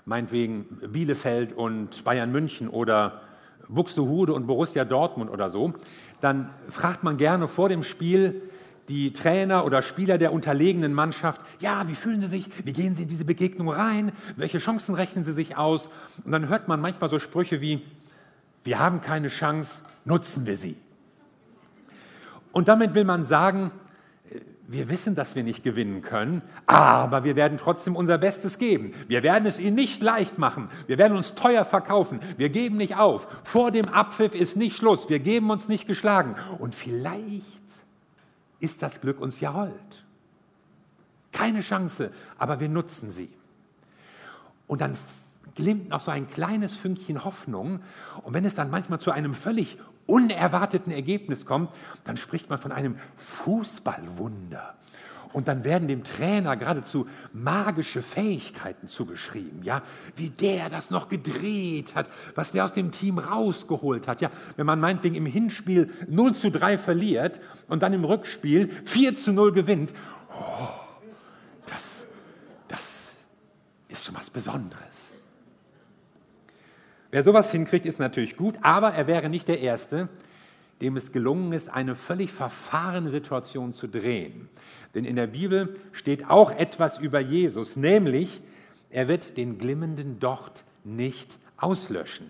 meinetwegen 0.06 0.64
Bielefeld 0.90 1.52
und 1.52 2.04
Bayern 2.06 2.32
München 2.32 2.70
oder 2.70 3.22
Buxtehude 3.68 4.34
und 4.34 4.48
Borussia 4.48 4.86
Dortmund 4.86 5.30
oder 5.30 5.50
so, 5.50 5.74
dann 6.22 6.50
fragt 6.70 7.04
man 7.04 7.18
gerne 7.18 7.50
vor 7.50 7.68
dem 7.68 7.84
Spiel 7.84 8.42
die 8.88 9.12
Trainer 9.12 9.66
oder 9.66 9.82
Spieler 9.82 10.18
der 10.18 10.32
unterlegenen 10.32 10.94
Mannschaft, 10.94 11.42
ja, 11.60 11.86
wie 11.90 11.96
fühlen 11.96 12.22
sie 12.22 12.28
sich, 12.28 12.50
wie 12.64 12.72
gehen 12.72 12.96
sie 12.96 13.04
in 13.04 13.10
diese 13.10 13.26
Begegnung 13.26 13.70
rein, 13.70 14.14
welche 14.38 14.60
Chancen 14.60 14.96
rechnen 14.96 15.26
sie 15.26 15.34
sich 15.34 15.58
aus? 15.58 15.90
Und 16.24 16.32
dann 16.32 16.48
hört 16.48 16.70
man 16.70 16.80
manchmal 16.80 17.10
so 17.10 17.20
Sprüche 17.20 17.60
wie, 17.60 17.82
wir 18.64 18.80
haben 18.80 19.02
keine 19.02 19.28
Chance, 19.28 19.82
nutzen 20.06 20.46
wir 20.46 20.56
sie. 20.56 20.78
Und 22.54 22.70
damit 22.70 22.96
will 22.96 23.04
man 23.04 23.26
sagen, 23.26 23.72
wir 24.70 24.90
wissen, 24.90 25.16
dass 25.16 25.36
wir 25.36 25.44
nicht 25.44 25.64
gewinnen 25.64 26.02
können, 26.02 26.42
aber 26.66 27.24
wir 27.24 27.38
werden 27.38 27.58
trotzdem 27.58 27.96
unser 27.96 28.18
Bestes 28.18 28.58
geben. 28.58 28.94
Wir 29.08 29.24
werden 29.24 29.46
es 29.46 29.60
ihnen 29.60 29.76
nicht 29.76 30.02
leicht 30.02 30.38
machen. 30.38 30.70
Wir 30.88 30.98
werden 30.98 31.16
uns 31.16 31.36
teuer 31.36 31.64
verkaufen. 31.64 32.20
Wir 32.36 32.50
geben 32.50 32.76
nicht 32.76 32.98
auf. 32.98 33.30
Vor 33.44 33.72
dem 33.72 33.88
Abpfiff 33.88 34.36
ist 34.36 34.58
nicht 34.58 34.76
Schluss. 34.76 35.10
Wir 35.10 35.20
geben 35.20 35.50
uns 35.52 35.70
nicht 35.70 35.88
geschlagen. 35.88 36.36
Und 36.60 36.76
vielleicht 36.76 37.46
ist 38.60 38.84
das 38.84 39.00
Glück 39.00 39.22
uns 39.22 39.40
ja 39.40 39.54
hold. 39.54 39.72
Keine 41.32 41.62
Chance, 41.62 42.12
aber 42.38 42.60
wir 42.60 42.68
nutzen 42.68 43.10
sie. 43.10 43.30
Und 44.68 44.82
dann 44.82 44.98
glimmt 45.56 45.90
noch 45.90 46.02
so 46.02 46.12
ein 46.12 46.28
kleines 46.28 46.74
Fünkchen 46.74 47.24
Hoffnung. 47.24 47.80
Und 48.24 48.34
wenn 48.34 48.44
es 48.44 48.56
dann 48.56 48.70
manchmal 48.70 49.00
zu 49.00 49.12
einem 49.12 49.34
völlig 49.34 49.78
unerwarteten 50.08 50.92
Ergebnis 50.92 51.46
kommt, 51.46 51.70
dann 52.04 52.18
spricht 52.18 52.50
man 52.50 52.58
von 52.58 52.72
einem 52.72 52.98
Fußballwunder. 53.16 54.76
Und 55.34 55.48
dann 55.48 55.64
werden 55.64 55.88
dem 55.88 56.04
Trainer 56.04 56.56
geradezu 56.56 57.08
magische 57.34 58.02
Fähigkeiten 58.02 58.88
zugeschrieben, 58.88 59.62
ja, 59.62 59.82
wie 60.16 60.30
der 60.30 60.70
das 60.70 60.90
noch 60.90 61.10
gedreht 61.10 61.96
hat, 61.96 62.10
was 62.34 62.54
der 62.54 62.66
aus 62.66 62.74
dem 62.74 62.92
Team 62.92 63.20
rausgeholt 63.20 64.08
hat, 64.08 64.22
ja. 64.22 64.32
Wenn 64.56 64.66
man 64.66 64.80
meinetwegen 64.80 65.16
im 65.16 65.26
Hinspiel 65.26 65.92
0 66.08 66.34
zu 66.34 66.50
3 66.50 66.78
verliert 66.78 67.40
und 67.68 67.84
dann 67.84 67.94
im 67.94 68.06
Rückspiel 68.06 68.72
4 68.86 69.16
zu 69.16 69.34
0 69.34 69.52
gewinnt, 69.52 69.94
oh, 70.30 70.70
das, 71.66 72.06
das 72.70 73.16
ist 73.90 74.06
schon 74.06 74.16
was 74.16 74.30
Besonderes. 74.30 75.07
Wer 77.18 77.24
sowas 77.24 77.52
hinkriegt, 77.52 77.88
ist 77.88 77.98
natürlich 77.98 78.38
gut, 78.38 78.54
aber 78.62 78.94
er 78.94 79.08
wäre 79.08 79.28
nicht 79.28 79.48
der 79.48 79.60
Erste, 79.60 80.08
dem 80.82 80.98
es 80.98 81.12
gelungen 81.12 81.52
ist, 81.52 81.68
eine 81.68 81.96
völlig 81.96 82.32
verfahrene 82.32 83.10
Situation 83.10 83.74
zu 83.74 83.88
drehen. 83.88 84.50
Denn 84.94 85.04
in 85.04 85.16
der 85.16 85.26
Bibel 85.26 85.80
steht 85.94 86.30
auch 86.30 86.52
etwas 86.52 87.00
über 87.00 87.20
Jesus, 87.20 87.76
nämlich 87.76 88.42
er 88.92 89.08
wird 89.08 89.36
den 89.36 89.58
glimmenden 89.58 90.20
Docht 90.20 90.64
nicht 90.84 91.40
auslöschen. 91.58 92.30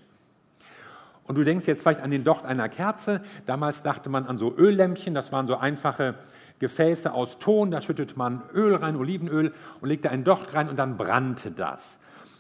Und 1.26 1.36
du 1.36 1.44
denkst 1.44 1.68
jetzt 1.68 1.82
vielleicht 1.82 2.00
an 2.00 2.12
den 2.12 2.24
Docht 2.24 2.46
einer 2.46 2.70
Kerze. 2.70 3.22
Damals 3.46 3.84
dachte 3.84 4.08
man 4.10 4.26
an 4.26 4.38
so 4.38 4.56
Öllämpchen, 4.56 5.14
das 5.14 5.34
waren 5.34 5.48
so 5.48 5.58
einfache 5.58 6.16
Gefäße 6.60 7.12
aus 7.12 7.40
Ton, 7.40 7.72
da 7.72 7.82
schüttet 7.82 8.16
man 8.16 8.42
Öl 8.54 8.74
rein, 8.74 8.96
Olivenöl 8.96 9.54
und 9.82 9.90
legte 9.90 10.12
einen 10.12 10.24
Docht 10.24 10.54
rein 10.54 10.70
und 10.70 10.78
dann 10.78 10.96
brannte 10.96 11.52
das. 11.52 12.00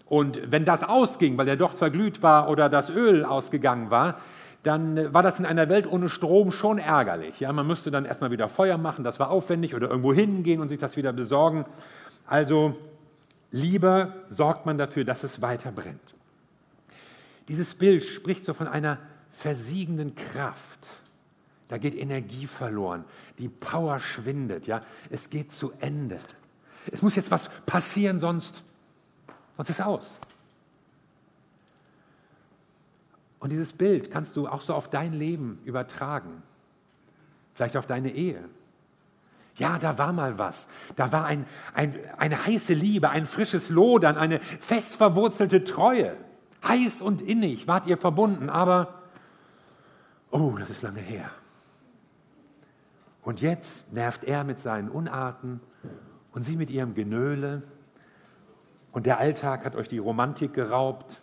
Und 0.09 0.51
wenn 0.51 0.65
das 0.65 0.83
ausging, 0.83 1.37
weil 1.37 1.45
der 1.45 1.57
Docht 1.57 1.77
verglüht 1.77 2.23
war 2.23 2.49
oder 2.49 2.69
das 2.69 2.89
Öl 2.89 3.25
ausgegangen 3.25 3.91
war, 3.91 4.19
dann 4.63 5.13
war 5.13 5.23
das 5.23 5.39
in 5.39 5.45
einer 5.45 5.69
Welt 5.69 5.89
ohne 5.89 6.09
Strom 6.09 6.51
schon 6.51 6.77
ärgerlich. 6.77 7.39
Ja, 7.39 7.53
man 7.53 7.67
müsste 7.67 7.91
dann 7.91 8.05
erstmal 8.05 8.31
wieder 8.31 8.49
Feuer 8.49 8.77
machen, 8.77 9.03
das 9.03 9.19
war 9.19 9.29
aufwendig, 9.29 9.75
oder 9.75 9.89
irgendwo 9.89 10.13
hingehen 10.13 10.59
und 10.61 10.69
sich 10.69 10.79
das 10.79 10.97
wieder 10.97 11.13
besorgen. 11.13 11.65
Also 12.25 12.75
lieber 13.51 14.13
sorgt 14.29 14.65
man 14.65 14.77
dafür, 14.77 15.05
dass 15.05 15.23
es 15.23 15.41
weiter 15.41 15.71
brennt. 15.71 16.15
Dieses 17.47 17.75
Bild 17.75 18.03
spricht 18.03 18.43
so 18.43 18.53
von 18.53 18.67
einer 18.67 18.97
versiegenden 19.31 20.15
Kraft, 20.15 20.87
Da 21.69 21.77
geht 21.77 21.95
Energie 21.95 22.47
verloren, 22.47 23.03
die 23.39 23.49
Power 23.49 23.99
schwindet, 23.99 24.67
ja, 24.67 24.81
es 25.09 25.29
geht 25.29 25.51
zu 25.51 25.73
Ende. 25.79 26.17
Es 26.89 27.01
muss 27.01 27.15
jetzt 27.15 27.29
was 27.29 27.49
passieren, 27.65 28.19
sonst, 28.19 28.63
sonst 29.57 29.69
ist 29.69 29.81
aus. 29.81 30.09
Und 33.39 33.51
dieses 33.51 33.73
Bild 33.73 34.09
kannst 34.09 34.35
du 34.37 34.47
auch 34.47 34.61
so 34.61 34.73
auf 34.73 34.89
dein 34.89 35.13
Leben 35.13 35.59
übertragen, 35.65 36.41
vielleicht 37.53 37.77
auf 37.77 37.85
deine 37.85 38.11
Ehe. 38.11 38.43
Ja, 39.55 39.79
da 39.79 39.97
war 39.97 40.13
mal 40.13 40.37
was. 40.37 40.67
Da 40.95 41.11
war 41.11 41.25
ein, 41.25 41.45
ein, 41.73 41.95
eine 42.17 42.45
heiße 42.45 42.73
Liebe, 42.73 43.09
ein 43.09 43.25
frisches 43.25 43.69
Lodern, 43.69 44.15
eine 44.15 44.39
fest 44.39 44.95
verwurzelte 44.95 45.63
Treue. 45.63 46.15
Heiß 46.67 47.01
und 47.01 47.21
innig 47.21 47.67
wart 47.67 47.87
ihr 47.87 47.97
verbunden, 47.97 48.49
aber, 48.49 49.01
oh, 50.31 50.55
das 50.59 50.69
ist 50.69 50.81
lange 50.81 50.99
her. 50.99 51.29
Und 53.23 53.41
jetzt 53.41 53.91
nervt 53.91 54.23
er 54.23 54.43
mit 54.43 54.59
seinen 54.59 54.89
Unarten 54.89 55.59
und 56.31 56.43
sie 56.43 56.55
mit 56.55 56.69
ihrem 56.69 56.93
Genöle. 56.93 57.63
Und 58.97 59.05
der 59.05 59.19
Alltag 59.19 59.63
hat 59.63 59.75
euch 59.75 59.87
die 59.87 59.99
Romantik 59.99 60.55
geraubt, 60.55 61.21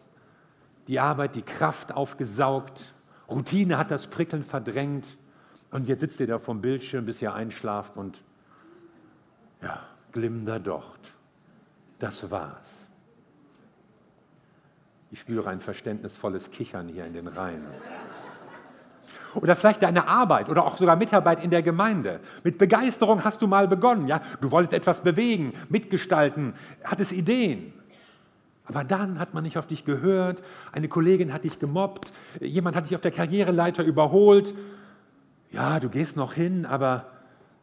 die 0.86 1.00
Arbeit 1.00 1.34
die 1.34 1.42
Kraft 1.42 1.90
aufgesaugt, 1.92 2.94
Routine 3.28 3.78
hat 3.78 3.90
das 3.90 4.06
Prickeln 4.06 4.44
verdrängt. 4.44 5.18
Und 5.72 5.88
jetzt 5.88 5.98
sitzt 5.98 6.20
ihr 6.20 6.28
da 6.28 6.38
vom 6.38 6.60
Bildschirm, 6.60 7.04
bis 7.04 7.20
ihr 7.20 7.34
einschlaft 7.34 7.96
und 7.96 8.22
ja, 9.60 9.82
glimmender 10.12 10.60
Docht. 10.60 11.00
Das 11.98 12.30
war's. 12.30 12.86
Ich 15.10 15.18
spüre 15.18 15.50
ein 15.50 15.58
verständnisvolles 15.58 16.52
Kichern 16.52 16.86
hier 16.86 17.06
in 17.06 17.14
den 17.14 17.26
Reihen. 17.26 17.66
Oder 19.34 19.56
vielleicht 19.56 19.82
deine 19.82 20.06
Arbeit 20.06 20.48
oder 20.48 20.64
auch 20.64 20.76
sogar 20.76 20.96
Mitarbeit 20.96 21.42
in 21.42 21.50
der 21.50 21.62
Gemeinde. 21.62 22.20
Mit 22.42 22.58
Begeisterung 22.58 23.24
hast 23.24 23.42
du 23.42 23.46
mal 23.46 23.68
begonnen, 23.68 24.08
ja? 24.08 24.20
Du 24.40 24.50
wolltest 24.50 24.72
etwas 24.72 25.02
bewegen, 25.02 25.52
mitgestalten, 25.68 26.54
hattest 26.84 27.12
Ideen. 27.12 27.72
Aber 28.66 28.84
dann 28.84 29.18
hat 29.18 29.34
man 29.34 29.42
nicht 29.42 29.58
auf 29.58 29.66
dich 29.66 29.84
gehört, 29.84 30.42
eine 30.72 30.88
Kollegin 30.88 31.32
hat 31.32 31.44
dich 31.44 31.58
gemobbt, 31.58 32.12
jemand 32.40 32.76
hat 32.76 32.86
dich 32.86 32.94
auf 32.94 33.02
der 33.02 33.10
Karriereleiter 33.10 33.84
überholt. 33.84 34.54
Ja, 35.50 35.80
du 35.80 35.90
gehst 35.90 36.16
noch 36.16 36.32
hin, 36.32 36.64
aber 36.64 37.06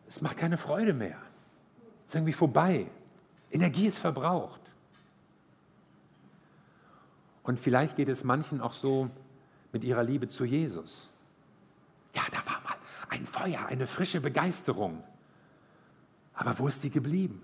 es 0.08 0.22
macht 0.22 0.38
keine 0.38 0.58
Freude 0.58 0.94
mehr. 0.94 1.18
Es 2.08 2.10
ist 2.10 2.16
irgendwie 2.16 2.34
vorbei. 2.34 2.88
Energie 3.50 3.88
ist 3.88 3.98
verbraucht. 3.98 4.62
Und 7.44 7.60
vielleicht 7.60 7.96
geht 7.96 8.10
es 8.10 8.24
manchen 8.24 8.62
auch 8.62 8.74
so 8.74 9.10
mit 9.72 9.84
ihrer 9.84 10.04
Liebe 10.04 10.28
zu 10.28 10.46
Jesus. 10.46 11.11
Ja, 12.16 12.22
da 12.32 12.38
war 12.46 12.62
mal 12.62 12.76
ein 13.10 13.26
Feuer, 13.26 13.66
eine 13.68 13.88
frische 13.88 14.22
Begeisterung. 14.22 15.04
Aber 16.34 16.58
wo 16.60 16.68
ist 16.68 16.82
sie 16.82 16.90
geblieben? 16.90 17.42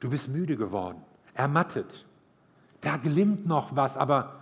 Du 0.00 0.10
bist 0.10 0.28
müde 0.28 0.56
geworden, 0.56 1.02
ermattet. 1.34 2.06
Da 2.80 2.96
glimmt 2.96 3.46
noch 3.46 3.76
was, 3.76 3.96
aber 3.96 4.40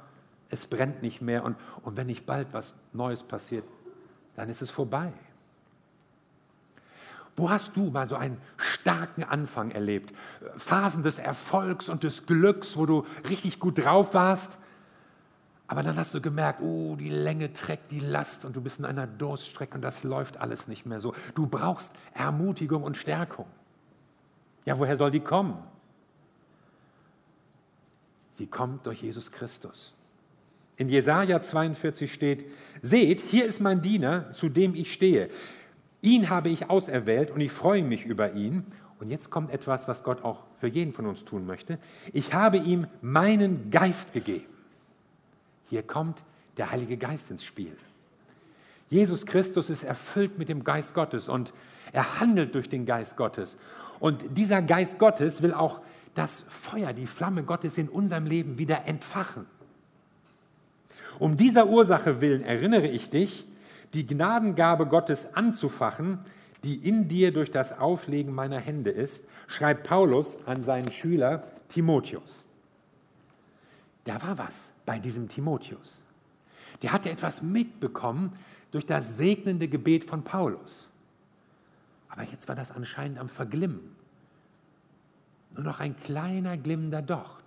es 0.49 0.67
brennt 0.67 1.03
nicht 1.03 1.21
mehr. 1.21 1.45
Und, 1.45 1.57
und 1.83 1.97
wenn 1.97 2.07
nicht 2.07 2.27
bald 2.27 2.49
was 2.53 2.75
Neues 2.93 3.23
passiert, 3.23 3.65
dann 4.37 4.49
ist 4.49 4.63
es 4.63 4.71
vorbei. 4.71 5.13
Wo 7.37 7.49
hast 7.51 7.77
du 7.77 7.91
mal 7.91 8.09
so 8.09 8.17
einen 8.17 8.39
starken 8.57 9.25
Anfang 9.25 9.71
erlebt? 9.71 10.15
Phasen 10.57 11.03
des 11.03 11.19
Erfolgs 11.19 11.89
und 11.89 12.03
des 12.03 12.27
Glücks, 12.27 12.77
wo 12.77 12.87
du 12.87 13.07
richtig 13.29 13.61
gut 13.61 13.85
drauf 13.85 14.15
warst. 14.15 14.59
Aber 15.71 15.85
dann 15.85 15.97
hast 15.97 16.13
du 16.15 16.21
gemerkt, 16.21 16.61
oh, 16.63 16.97
die 16.97 17.11
Länge 17.11 17.53
trägt 17.53 17.93
die 17.93 18.01
Last 18.01 18.45
und 18.45 18.57
du 18.57 18.61
bist 18.61 18.81
in 18.81 18.85
einer 18.85 19.07
Durststrecke 19.07 19.75
und 19.77 19.83
das 19.83 20.03
läuft 20.03 20.37
alles 20.39 20.67
nicht 20.67 20.85
mehr 20.85 20.99
so. 20.99 21.15
Du 21.37 21.47
brauchst 21.47 21.93
Ermutigung 22.13 22.83
und 22.83 22.97
Stärkung. 22.97 23.47
Ja, 24.65 24.81
woher 24.81 24.97
soll 24.97 25.13
die 25.13 25.21
kommen? 25.21 25.57
Sie 28.33 28.49
kommt 28.49 28.85
durch 28.85 29.01
Jesus 29.01 29.31
Christus. 29.31 29.95
In 30.77 30.89
Jesaja 30.89 31.41
42 31.41 32.13
steht: 32.13 32.47
Seht, 32.83 33.21
hier 33.21 33.47
ist 33.47 33.61
mein 33.61 33.81
Diener, 33.81 34.33
zu 34.33 34.49
dem 34.49 34.75
ich 34.75 34.93
stehe. 34.93 35.31
Ihn 36.03 36.31
habe 36.31 36.49
ich 36.49 36.69
auserwählt 36.69 37.31
und 37.31 37.41
ich 37.41 37.53
freue 37.53 37.85
mich 37.85 38.05
über 38.05 38.33
ihn. 38.33 38.67
Und 38.99 39.09
jetzt 39.09 39.31
kommt 39.31 39.53
etwas, 39.53 39.87
was 39.87 40.03
Gott 40.03 40.25
auch 40.25 40.43
für 40.55 40.67
jeden 40.67 40.93
von 40.93 41.07
uns 41.07 41.25
tun 41.25 41.47
möchte. 41.47 41.79
Ich 42.13 42.35
habe 42.35 42.57
ihm 42.57 42.89
meinen 43.03 43.71
Geist 43.71 44.13
gegeben. 44.13 44.47
Hier 45.71 45.85
kommt 45.85 46.25
der 46.57 46.73
Heilige 46.73 46.97
Geist 46.97 47.31
ins 47.31 47.45
Spiel. 47.45 47.77
Jesus 48.91 49.25
Christus 49.25 49.71
ist 49.71 49.85
erfüllt 49.85 50.37
mit 50.37 50.49
dem 50.49 50.65
Geist 50.65 50.95
Gottes 50.95 51.29
und 51.29 51.55
er 51.93 52.21
handelt 52.21 52.57
durch 52.57 52.69
den 52.69 52.87
Geist 52.87 53.17
Gottes. 53.17 53.57
Und 54.01 54.37
dieser 54.37 54.63
Geist 54.63 54.99
Gottes 54.99 55.43
will 55.43 55.55
auch 55.55 55.81
das 56.17 56.45
Feuer, 56.49 56.93
die 56.93 57.07
Flamme 57.07 57.45
Gottes 57.45 57.79
in 57.79 57.89
unserem 57.89 58.27
Leben 58.27 58.59
wieder 58.59 58.85
entfachen. 58.87 59.47
Um 61.21 61.37
dieser 61.37 61.69
Ursache 61.69 62.21
willen 62.21 62.43
erinnere 62.43 62.89
ich 62.89 63.09
dich, 63.11 63.47
die 63.95 64.07
Gnadengabe 64.07 64.87
Gottes 64.87 65.35
anzufachen, 65.35 66.19
die 66.65 66.75
in 66.75 67.07
dir 67.07 67.33
durch 67.33 67.53
das 67.53 67.79
Auflegen 67.79 68.35
meiner 68.35 68.59
Hände 68.59 68.91
ist, 68.91 69.25
schreibt 69.47 69.87
Paulus 69.87 70.37
an 70.47 70.65
seinen 70.65 70.91
Schüler 70.91 71.45
Timotheus. 71.69 72.45
Da 74.05 74.21
war 74.23 74.39
was 74.39 74.73
bei 74.87 74.99
diesem 74.99 75.29
Timotheus. 75.29 76.01
Der 76.83 76.93
hatte 76.93 77.11
etwas 77.11 77.43
mitbekommen 77.43 78.33
durch 78.71 78.87
das 78.87 79.17
segnende 79.17 79.69
Gebet 79.69 80.05
von 80.05 80.23
Paulus. 80.23 80.89
Aber 82.09 82.23
jetzt 82.25 82.49
war 82.49 82.57
das 82.57 82.71
anscheinend 82.71 83.19
am 83.19 83.29
Verglimmen. 83.29 83.95
Nur 85.55 85.65
noch 85.65 85.81
ein 85.81 85.97
kleiner 85.97 86.57
glimmender 86.57 87.03
Docht. 87.03 87.45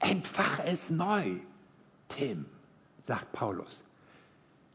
Entfache 0.00 0.64
es 0.64 0.90
neu, 0.90 1.36
Tim, 2.08 2.46
sagt 3.02 3.32
Paulus. 3.32 3.84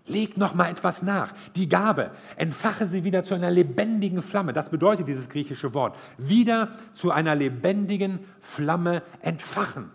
Leg 0.06 0.38
noch 0.38 0.54
mal 0.54 0.69
etwas 0.69 1.02
nach. 1.02 1.34
Die 1.56 1.67
Gabe, 1.67 2.12
entfache 2.38 2.88
sie 2.88 3.04
wieder 3.04 3.23
zu 3.23 3.34
einer 3.34 3.52
lebendigen 3.52 4.21
Flamme. 4.21 4.54
Das 4.54 4.69
bedeutet 4.69 5.08
dieses 5.08 5.28
griechische 5.28 5.73
Wort. 5.73 6.00
Wieder 6.17 6.69
zu 6.93 7.12
einer 7.12 7.36
lebendigen 7.36 8.19
Flamme 8.39 9.04
entfachen. 9.21 9.91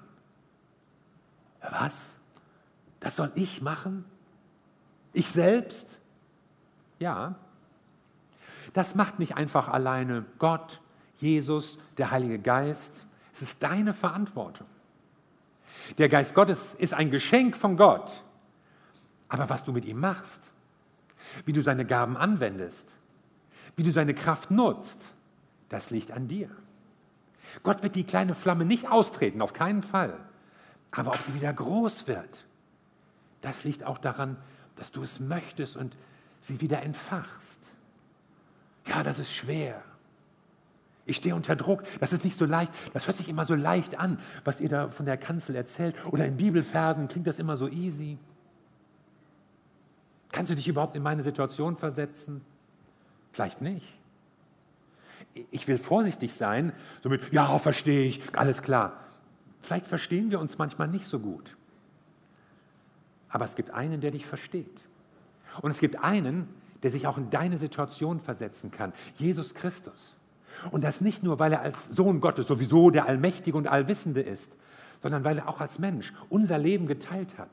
Was? 1.71 2.15
Das 3.01 3.17
soll 3.17 3.31
ich 3.35 3.63
machen? 3.63 4.05
Ich 5.13 5.29
selbst? 5.29 6.01
Ja. 6.99 7.35
Das 8.73 8.95
macht 8.95 9.19
nicht 9.19 9.37
einfach 9.37 9.69
alleine 9.69 10.25
Gott, 10.39 10.81
Jesus, 11.19 11.79
der 11.99 12.11
Heilige 12.11 12.39
Geist. 12.39 13.07
Es 13.33 13.43
ist 13.43 13.63
deine 13.63 13.95
Verantwortung. 13.95 14.67
Der 15.99 16.09
Geist 16.09 16.35
Gottes 16.35 16.75
ist 16.75 16.95
ein 16.95 17.11
Geschenk 17.11 17.57
von 17.57 17.77
Gott. 17.77 18.23
Aber 19.29 19.49
was 19.49 19.65
du 19.65 19.73
mit 19.73 19.85
ihm 19.85 20.01
machst, 20.01 20.53
wie 21.45 21.53
du 21.53 21.63
seine 21.63 21.85
Gaben 21.85 22.17
anwendest, 22.17 22.89
wie 23.77 23.83
du 23.83 23.91
seine 23.91 24.15
Kraft 24.15 24.51
nutzt, 24.51 25.13
das 25.69 25.91
liegt 25.91 26.11
an 26.11 26.29
dir. 26.29 26.51
Gott 27.63 27.83
wird 27.83 27.95
die 27.95 28.05
kleine 28.05 28.35
Flamme 28.35 28.65
nicht 28.65 28.91
austreten, 28.91 29.43
auf 29.43 29.53
keinen 29.53 29.83
Fall. 29.83 30.19
Aber 30.93 31.13
ob 31.13 31.23
sie 31.23 31.35
wieder 31.35 31.53
groß 31.53 32.07
wird, 32.07 32.45
das 33.41 33.65
liegt 33.65 33.85
auch 33.85 33.99
daran, 33.99 34.37
dass 34.77 34.93
du 34.93 35.03
es 35.03 35.21
möchtest 35.21 35.77
und 35.77 35.97
sie 36.41 36.61
wieder 36.61 36.83
entfachst. 36.83 37.59
Ja, 38.87 39.03
das 39.03 39.19
ist 39.19 39.33
schwer. 39.33 39.83
Ich 41.05 41.17
stehe 41.17 41.35
unter 41.35 41.57
Druck, 41.57 41.83
das 41.99 42.13
ist 42.13 42.25
nicht 42.25 42.37
so 42.37 42.45
leicht. 42.45 42.73
Das 42.93 43.07
hört 43.07 43.17
sich 43.17 43.29
immer 43.29 43.45
so 43.45 43.55
leicht 43.55 43.99
an, 43.99 44.21
was 44.45 44.61
ihr 44.61 44.69
da 44.69 44.89
von 44.89 45.05
der 45.05 45.17
Kanzel 45.17 45.57
erzählt. 45.57 45.97
Oder 46.07 46.27
in 46.27 46.37
Bibelversen 46.37 47.09
klingt 47.09 47.27
das 47.27 47.39
immer 47.39 47.57
so 47.57 47.69
easy. 47.69 48.19
Kannst 50.31 50.51
du 50.51 50.57
dich 50.57 50.69
überhaupt 50.69 50.95
in 50.95 51.03
meine 51.03 51.23
Situation 51.23 51.77
versetzen? 51.77 52.43
Vielleicht 53.33 53.61
nicht. 53.61 53.87
Ich 55.51 55.67
will 55.67 55.79
vorsichtig 55.79 56.35
sein, 56.35 56.73
somit, 57.03 57.33
ja, 57.33 57.59
verstehe 57.59 58.05
ich, 58.05 58.21
alles 58.37 58.63
klar. 58.63 59.03
Vielleicht 59.63 59.87
verstehen 59.87 60.31
wir 60.31 60.41
uns 60.41 60.59
manchmal 60.59 60.89
nicht 60.89 61.07
so 61.07 61.19
gut. 61.19 61.57
Aber 63.29 63.45
es 63.45 63.57
gibt 63.57 63.71
einen, 63.71 64.01
der 64.01 64.11
dich 64.11 64.27
versteht. 64.27 64.81
Und 65.63 65.71
es 65.71 65.79
gibt 65.79 66.03
einen, 66.03 66.49
der 66.83 66.91
sich 66.91 67.07
auch 67.07 67.17
in 67.17 67.31
deine 67.31 67.59
Situation 67.59 68.21
versetzen 68.21 68.71
kann. 68.71 68.93
Jesus 69.17 69.55
Christus. 69.55 70.17
Und 70.71 70.85
das 70.85 71.01
nicht 71.01 71.23
nur, 71.23 71.39
weil 71.39 71.53
er 71.53 71.63
als 71.63 71.89
Sohn 71.89 72.21
Gottes 72.21 72.47
sowieso 72.47 72.91
der 72.91 73.07
Allmächtige 73.07 73.57
und 73.57 73.69
Allwissende 73.69 74.21
ist, 74.21 74.53
sondern 75.03 75.25
weil 75.25 75.39
er 75.39 75.49
auch 75.49 75.61
als 75.61 75.79
Mensch 75.79 76.13
unser 76.29 76.59
Leben 76.59 76.87
geteilt 76.87 77.39
hat. 77.39 77.51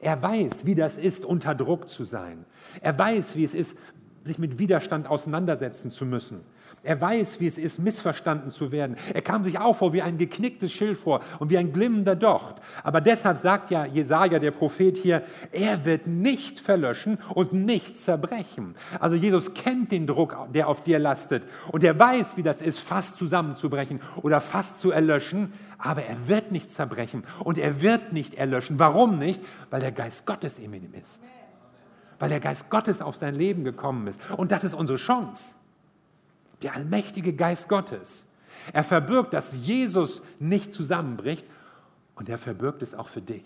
Er 0.00 0.22
weiß, 0.22 0.64
wie 0.64 0.74
das 0.74 0.96
ist, 0.96 1.24
unter 1.24 1.54
Druck 1.54 1.88
zu 1.88 2.04
sein. 2.04 2.44
Er 2.80 2.98
weiß, 2.98 3.36
wie 3.36 3.44
es 3.44 3.54
ist, 3.54 3.76
sich 4.24 4.38
mit 4.38 4.58
Widerstand 4.58 5.06
auseinandersetzen 5.06 5.90
zu 5.90 6.06
müssen. 6.06 6.40
Er 6.82 6.98
weiß, 6.98 7.40
wie 7.40 7.46
es 7.46 7.58
ist, 7.58 7.78
missverstanden 7.78 8.50
zu 8.50 8.72
werden. 8.72 8.96
Er 9.12 9.20
kam 9.20 9.44
sich 9.44 9.58
auch 9.58 9.76
vor 9.76 9.92
wie 9.92 10.00
ein 10.00 10.16
geknicktes 10.16 10.72
Schild 10.72 10.96
vor 10.96 11.20
und 11.38 11.50
wie 11.50 11.58
ein 11.58 11.74
glimmender 11.74 12.16
Docht. 12.16 12.56
Aber 12.82 13.02
deshalb 13.02 13.36
sagt 13.36 13.70
ja 13.70 13.84
Jesaja, 13.84 14.38
der 14.38 14.50
Prophet 14.50 14.96
hier, 14.96 15.22
er 15.52 15.84
wird 15.84 16.06
nicht 16.06 16.58
verlöschen 16.58 17.18
und 17.34 17.52
nicht 17.52 17.98
zerbrechen. 17.98 18.76
Also 18.98 19.14
Jesus 19.14 19.52
kennt 19.52 19.92
den 19.92 20.06
Druck, 20.06 20.34
der 20.54 20.68
auf 20.68 20.82
dir 20.82 20.98
lastet. 20.98 21.46
Und 21.70 21.84
er 21.84 21.98
weiß, 21.98 22.38
wie 22.38 22.42
das 22.42 22.62
ist, 22.62 22.78
fast 22.78 23.16
zusammenzubrechen 23.16 24.00
oder 24.22 24.40
fast 24.40 24.80
zu 24.80 24.90
erlöschen. 24.90 25.52
Aber 25.76 26.02
er 26.04 26.28
wird 26.28 26.50
nicht 26.50 26.70
zerbrechen 26.70 27.22
und 27.44 27.58
er 27.58 27.82
wird 27.82 28.14
nicht 28.14 28.34
erlöschen. 28.36 28.78
Warum 28.78 29.18
nicht? 29.18 29.42
Weil 29.68 29.80
der 29.80 29.92
Geist 29.92 30.24
Gottes 30.24 30.58
in 30.58 30.72
ihm 30.72 30.94
ist. 30.94 31.20
Weil 32.18 32.30
der 32.30 32.40
Geist 32.40 32.70
Gottes 32.70 33.02
auf 33.02 33.16
sein 33.16 33.34
Leben 33.34 33.64
gekommen 33.64 34.06
ist. 34.06 34.18
Und 34.38 34.50
das 34.50 34.64
ist 34.64 34.72
unsere 34.72 34.98
Chance 34.98 35.59
der 36.62 36.74
allmächtige 36.74 37.32
Geist 37.34 37.68
Gottes. 37.68 38.26
Er 38.72 38.84
verbirgt, 38.84 39.32
dass 39.32 39.54
Jesus 39.54 40.22
nicht 40.38 40.72
zusammenbricht 40.72 41.46
und 42.14 42.28
er 42.28 42.38
verbirgt 42.38 42.82
es 42.82 42.94
auch 42.94 43.08
für 43.08 43.22
dich. 43.22 43.44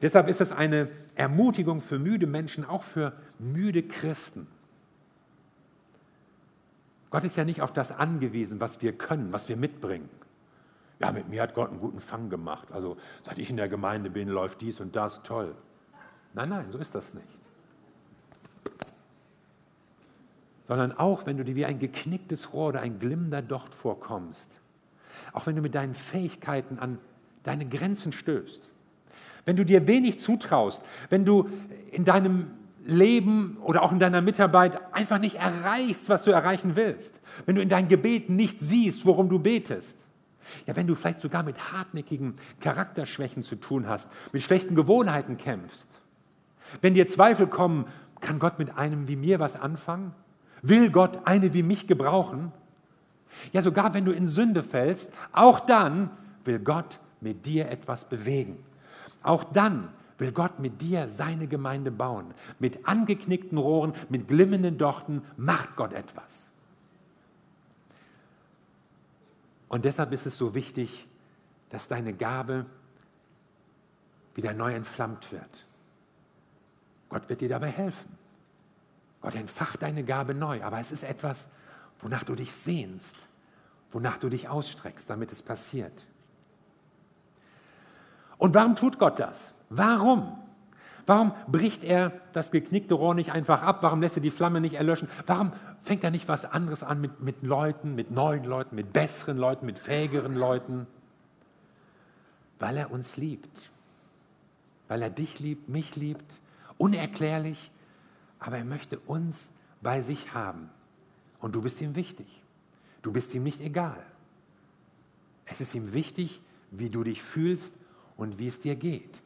Deshalb 0.00 0.28
ist 0.28 0.40
es 0.40 0.52
eine 0.52 0.88
Ermutigung 1.14 1.80
für 1.80 1.98
müde 1.98 2.26
Menschen, 2.26 2.64
auch 2.64 2.82
für 2.82 3.12
müde 3.38 3.82
Christen. 3.82 4.46
Gott 7.10 7.24
ist 7.24 7.36
ja 7.36 7.44
nicht 7.44 7.60
auf 7.60 7.72
das 7.72 7.92
angewiesen, 7.92 8.60
was 8.60 8.80
wir 8.80 8.96
können, 8.96 9.32
was 9.32 9.48
wir 9.48 9.56
mitbringen. 9.56 10.08
Ja, 10.98 11.12
mit 11.12 11.28
mir 11.28 11.42
hat 11.42 11.54
Gott 11.54 11.70
einen 11.70 11.80
guten 11.80 12.00
Fang 12.00 12.30
gemacht. 12.30 12.72
Also 12.72 12.96
seit 13.22 13.38
ich 13.38 13.50
in 13.50 13.56
der 13.56 13.68
Gemeinde 13.68 14.08
bin, 14.08 14.28
läuft 14.28 14.60
dies 14.60 14.80
und 14.80 14.96
das 14.96 15.22
toll. 15.22 15.54
Nein, 16.32 16.48
nein, 16.48 16.70
so 16.70 16.78
ist 16.78 16.94
das 16.94 17.12
nicht. 17.12 17.41
Sondern 20.68 20.92
auch 20.92 21.26
wenn 21.26 21.36
du 21.36 21.44
dir 21.44 21.56
wie 21.56 21.64
ein 21.64 21.78
geknicktes 21.78 22.52
Rohr 22.52 22.68
oder 22.68 22.80
ein 22.80 22.98
glimmender 22.98 23.42
Docht 23.42 23.74
vorkommst, 23.74 24.48
auch 25.32 25.46
wenn 25.46 25.56
du 25.56 25.62
mit 25.62 25.74
deinen 25.74 25.94
Fähigkeiten 25.94 26.78
an 26.78 26.98
deine 27.42 27.66
Grenzen 27.66 28.12
stößt, 28.12 28.68
wenn 29.44 29.56
du 29.56 29.64
dir 29.64 29.86
wenig 29.86 30.18
zutraust, 30.18 30.82
wenn 31.10 31.24
du 31.24 31.48
in 31.90 32.04
deinem 32.04 32.50
Leben 32.84 33.58
oder 33.62 33.82
auch 33.82 33.92
in 33.92 33.98
deiner 33.98 34.22
Mitarbeit 34.22 34.92
einfach 34.92 35.18
nicht 35.18 35.36
erreichst, 35.36 36.08
was 36.08 36.24
du 36.24 36.30
erreichen 36.30 36.74
willst, 36.74 37.14
wenn 37.46 37.54
du 37.54 37.62
in 37.62 37.68
dein 37.68 37.88
Gebet 37.88 38.28
nicht 38.28 38.60
siehst, 38.60 39.06
worum 39.06 39.28
du 39.28 39.38
betest, 39.38 39.96
ja, 40.66 40.76
wenn 40.76 40.86
du 40.86 40.94
vielleicht 40.94 41.20
sogar 41.20 41.42
mit 41.42 41.72
hartnäckigen 41.72 42.34
Charakterschwächen 42.60 43.42
zu 43.42 43.56
tun 43.56 43.88
hast, 43.88 44.08
mit 44.32 44.42
schlechten 44.42 44.74
Gewohnheiten 44.74 45.36
kämpfst, 45.36 45.88
wenn 46.80 46.94
dir 46.94 47.06
Zweifel 47.06 47.46
kommen, 47.46 47.86
kann 48.20 48.38
Gott 48.38 48.58
mit 48.58 48.76
einem 48.76 49.08
wie 49.08 49.16
mir 49.16 49.40
was 49.40 49.56
anfangen? 49.56 50.14
Will 50.62 50.90
Gott 50.90 51.26
eine 51.26 51.52
wie 51.54 51.62
mich 51.62 51.86
gebrauchen? 51.86 52.52
Ja, 53.52 53.62
sogar 53.62 53.94
wenn 53.94 54.04
du 54.04 54.12
in 54.12 54.26
Sünde 54.26 54.62
fällst, 54.62 55.10
auch 55.32 55.60
dann 55.60 56.10
will 56.44 56.60
Gott 56.60 57.00
mit 57.20 57.46
dir 57.46 57.68
etwas 57.68 58.04
bewegen. 58.08 58.62
Auch 59.22 59.44
dann 59.44 59.88
will 60.18 60.32
Gott 60.32 60.60
mit 60.60 60.80
dir 60.80 61.08
seine 61.08 61.48
Gemeinde 61.48 61.90
bauen. 61.90 62.34
Mit 62.58 62.86
angeknickten 62.86 63.58
Rohren, 63.58 63.92
mit 64.08 64.28
glimmenden 64.28 64.78
Dochten 64.78 65.22
macht 65.36 65.76
Gott 65.76 65.92
etwas. 65.92 66.48
Und 69.68 69.84
deshalb 69.84 70.12
ist 70.12 70.26
es 70.26 70.36
so 70.36 70.54
wichtig, 70.54 71.08
dass 71.70 71.88
deine 71.88 72.12
Gabe 72.12 72.66
wieder 74.34 74.52
neu 74.52 74.74
entflammt 74.74 75.32
wird. 75.32 75.66
Gott 77.08 77.28
wird 77.28 77.40
dir 77.40 77.48
dabei 77.48 77.68
helfen. 77.68 78.21
Gott 79.22 79.34
entfacht 79.36 79.82
deine 79.82 80.04
Gabe 80.04 80.34
neu, 80.34 80.62
aber 80.62 80.78
es 80.78 80.92
ist 80.92 81.04
etwas, 81.04 81.48
wonach 82.00 82.24
du 82.24 82.34
dich 82.34 82.52
sehnst, 82.52 83.16
wonach 83.92 84.18
du 84.18 84.28
dich 84.28 84.48
ausstreckst, 84.48 85.08
damit 85.08 85.32
es 85.32 85.42
passiert. 85.42 86.08
Und 88.36 88.54
warum 88.54 88.74
tut 88.74 88.98
Gott 88.98 89.20
das? 89.20 89.52
Warum? 89.70 90.36
Warum 91.06 91.32
bricht 91.48 91.82
er 91.84 92.12
das 92.32 92.50
geknickte 92.50 92.94
Rohr 92.94 93.14
nicht 93.14 93.32
einfach 93.32 93.62
ab? 93.62 93.82
Warum 93.82 94.00
lässt 94.00 94.16
er 94.16 94.22
die 94.22 94.30
Flamme 94.30 94.60
nicht 94.60 94.74
erlöschen? 94.74 95.08
Warum 95.26 95.52
fängt 95.82 96.04
er 96.04 96.10
nicht 96.10 96.28
was 96.28 96.44
anderes 96.44 96.82
an 96.82 97.00
mit, 97.00 97.20
mit 97.20 97.42
Leuten, 97.42 97.94
mit 97.94 98.10
neuen 98.10 98.44
Leuten, 98.44 98.76
mit 98.76 98.92
besseren 98.92 99.36
Leuten, 99.36 99.66
mit 99.66 99.78
fähigeren 99.78 100.34
Leuten? 100.34 100.86
Weil 102.58 102.76
er 102.76 102.92
uns 102.92 103.16
liebt. 103.16 103.70
Weil 104.86 105.02
er 105.02 105.10
dich 105.10 105.40
liebt, 105.40 105.68
mich 105.68 105.96
liebt, 105.96 106.40
unerklärlich, 106.78 107.71
aber 108.42 108.58
er 108.58 108.64
möchte 108.64 108.98
uns 108.98 109.50
bei 109.80 110.00
sich 110.00 110.34
haben. 110.34 110.68
Und 111.38 111.54
du 111.54 111.62
bist 111.62 111.80
ihm 111.80 111.94
wichtig. 111.94 112.26
Du 113.00 113.12
bist 113.12 113.34
ihm 113.34 113.44
nicht 113.44 113.60
egal. 113.60 114.04
Es 115.46 115.60
ist 115.60 115.74
ihm 115.74 115.92
wichtig, 115.92 116.40
wie 116.72 116.90
du 116.90 117.04
dich 117.04 117.22
fühlst 117.22 117.72
und 118.16 118.38
wie 118.38 118.48
es 118.48 118.58
dir 118.58 118.74
geht. 118.74 119.22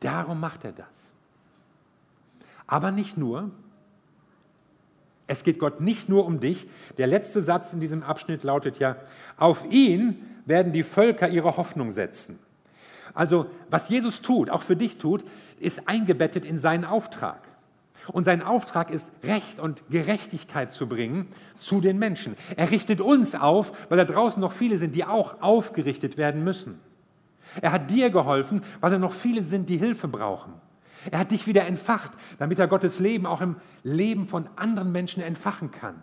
Darum 0.00 0.40
macht 0.40 0.64
er 0.64 0.72
das. 0.72 1.12
Aber 2.66 2.90
nicht 2.90 3.16
nur. 3.16 3.50
Es 5.28 5.44
geht 5.44 5.58
Gott 5.58 5.80
nicht 5.80 6.08
nur 6.08 6.26
um 6.26 6.40
dich. 6.40 6.68
Der 6.98 7.06
letzte 7.06 7.42
Satz 7.42 7.72
in 7.72 7.80
diesem 7.80 8.02
Abschnitt 8.02 8.42
lautet 8.42 8.78
ja, 8.78 8.96
auf 9.36 9.64
ihn 9.70 10.24
werden 10.44 10.72
die 10.72 10.84
Völker 10.84 11.28
ihre 11.28 11.56
Hoffnung 11.56 11.92
setzen. 11.92 12.38
Also 13.14 13.48
was 13.70 13.88
Jesus 13.88 14.22
tut, 14.22 14.50
auch 14.50 14.62
für 14.62 14.76
dich 14.76 14.98
tut, 14.98 15.24
ist 15.58 15.88
eingebettet 15.88 16.44
in 16.44 16.58
seinen 16.58 16.84
Auftrag. 16.84 17.45
Und 18.12 18.24
sein 18.24 18.42
Auftrag 18.42 18.90
ist, 18.90 19.10
Recht 19.22 19.58
und 19.58 19.82
Gerechtigkeit 19.90 20.72
zu 20.72 20.88
bringen 20.88 21.28
zu 21.58 21.80
den 21.80 21.98
Menschen. 21.98 22.36
Er 22.56 22.70
richtet 22.70 23.00
uns 23.00 23.34
auf, 23.34 23.72
weil 23.88 23.98
da 23.98 24.04
draußen 24.04 24.40
noch 24.40 24.52
viele 24.52 24.78
sind, 24.78 24.94
die 24.94 25.04
auch 25.04 25.40
aufgerichtet 25.40 26.16
werden 26.16 26.44
müssen. 26.44 26.78
Er 27.60 27.72
hat 27.72 27.90
dir 27.90 28.10
geholfen, 28.10 28.62
weil 28.80 28.90
da 28.90 28.98
noch 28.98 29.12
viele 29.12 29.42
sind, 29.42 29.68
die 29.68 29.78
Hilfe 29.78 30.08
brauchen. 30.08 30.52
Er 31.10 31.20
hat 31.20 31.30
dich 31.30 31.46
wieder 31.46 31.66
entfacht, 31.66 32.12
damit 32.38 32.58
er 32.58 32.68
Gottes 32.68 32.98
Leben 32.98 33.26
auch 33.26 33.40
im 33.40 33.56
Leben 33.82 34.26
von 34.26 34.48
anderen 34.56 34.92
Menschen 34.92 35.22
entfachen 35.22 35.70
kann. 35.70 36.02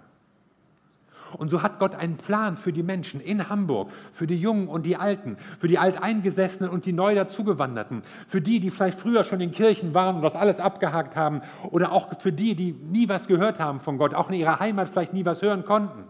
Und 1.38 1.50
so 1.50 1.62
hat 1.62 1.80
Gott 1.80 1.96
einen 1.96 2.18
Plan 2.18 2.58
für 2.58 2.74
die 2.74 2.84
Menschen 2.84 3.20
in 3.20 3.50
Hamburg, 3.50 3.90
für 4.12 4.28
die 4.28 4.38
Jungen 4.38 4.68
und 4.68 4.86
die 4.86 4.96
Alten, 4.96 5.38
für 5.60 5.68
die 5.68 5.80
Alteingesessenen 5.80 6.70
und 6.70 6.86
die 6.86 6.94
neu 6.94 7.16
dazugewanderten, 7.16 8.04
für 8.28 8.42
die, 8.42 8.60
die 8.60 8.72
vielleicht 8.72 9.00
früher 9.00 9.24
schon 9.24 9.42
in 9.42 9.52
Kirchen 9.52 9.94
waren 9.94 10.18
und 10.18 10.22
das 10.22 10.36
alles 10.36 10.60
abgehakt 10.60 11.16
haben, 11.16 11.42
oder 11.72 11.92
auch 11.92 12.20
für 12.20 12.32
die, 12.32 12.56
die 12.56 12.72
nie 12.72 13.10
was 13.10 13.28
gehört 13.28 13.60
haben 13.60 13.80
von 13.80 13.98
Gott, 13.98 14.14
auch 14.14 14.30
in 14.30 14.36
ihrer 14.36 14.60
Heimat 14.60 14.90
vielleicht 14.90 15.14
nie 15.14 15.26
was 15.26 15.42
hören 15.42 15.66
konnten. 15.66 16.04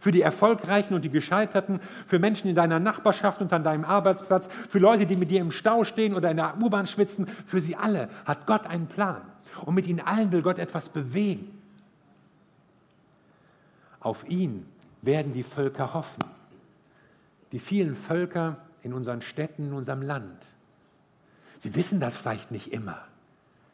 Für 0.00 0.12
die 0.12 0.22
Erfolgreichen 0.22 0.94
und 0.94 1.04
die 1.04 1.10
Gescheiterten, 1.10 1.80
für 2.06 2.18
Menschen 2.18 2.48
in 2.48 2.54
deiner 2.54 2.80
Nachbarschaft 2.80 3.40
und 3.40 3.52
an 3.52 3.62
deinem 3.62 3.84
Arbeitsplatz, 3.84 4.48
für 4.68 4.78
Leute, 4.78 5.06
die 5.06 5.16
mit 5.16 5.30
dir 5.30 5.40
im 5.40 5.50
Stau 5.50 5.84
stehen 5.84 6.14
oder 6.14 6.30
in 6.30 6.36
der 6.36 6.54
U-Bahn 6.60 6.86
schwitzen, 6.86 7.26
für 7.46 7.60
sie 7.60 7.76
alle 7.76 8.08
hat 8.24 8.46
Gott 8.46 8.66
einen 8.66 8.88
Plan. 8.88 9.22
Und 9.64 9.74
mit 9.74 9.86
ihnen 9.86 10.00
allen 10.00 10.32
will 10.32 10.42
Gott 10.42 10.58
etwas 10.58 10.88
bewegen. 10.88 11.55
Auf 14.06 14.28
ihn 14.28 14.64
werden 15.02 15.32
die 15.32 15.42
Völker 15.42 15.92
hoffen. 15.92 16.22
Die 17.50 17.58
vielen 17.58 17.96
Völker 17.96 18.58
in 18.82 18.92
unseren 18.92 19.20
Städten, 19.20 19.66
in 19.66 19.72
unserem 19.72 20.00
Land. 20.00 20.46
Sie 21.58 21.74
wissen 21.74 21.98
das 21.98 22.14
vielleicht 22.14 22.52
nicht 22.52 22.72
immer. 22.72 22.98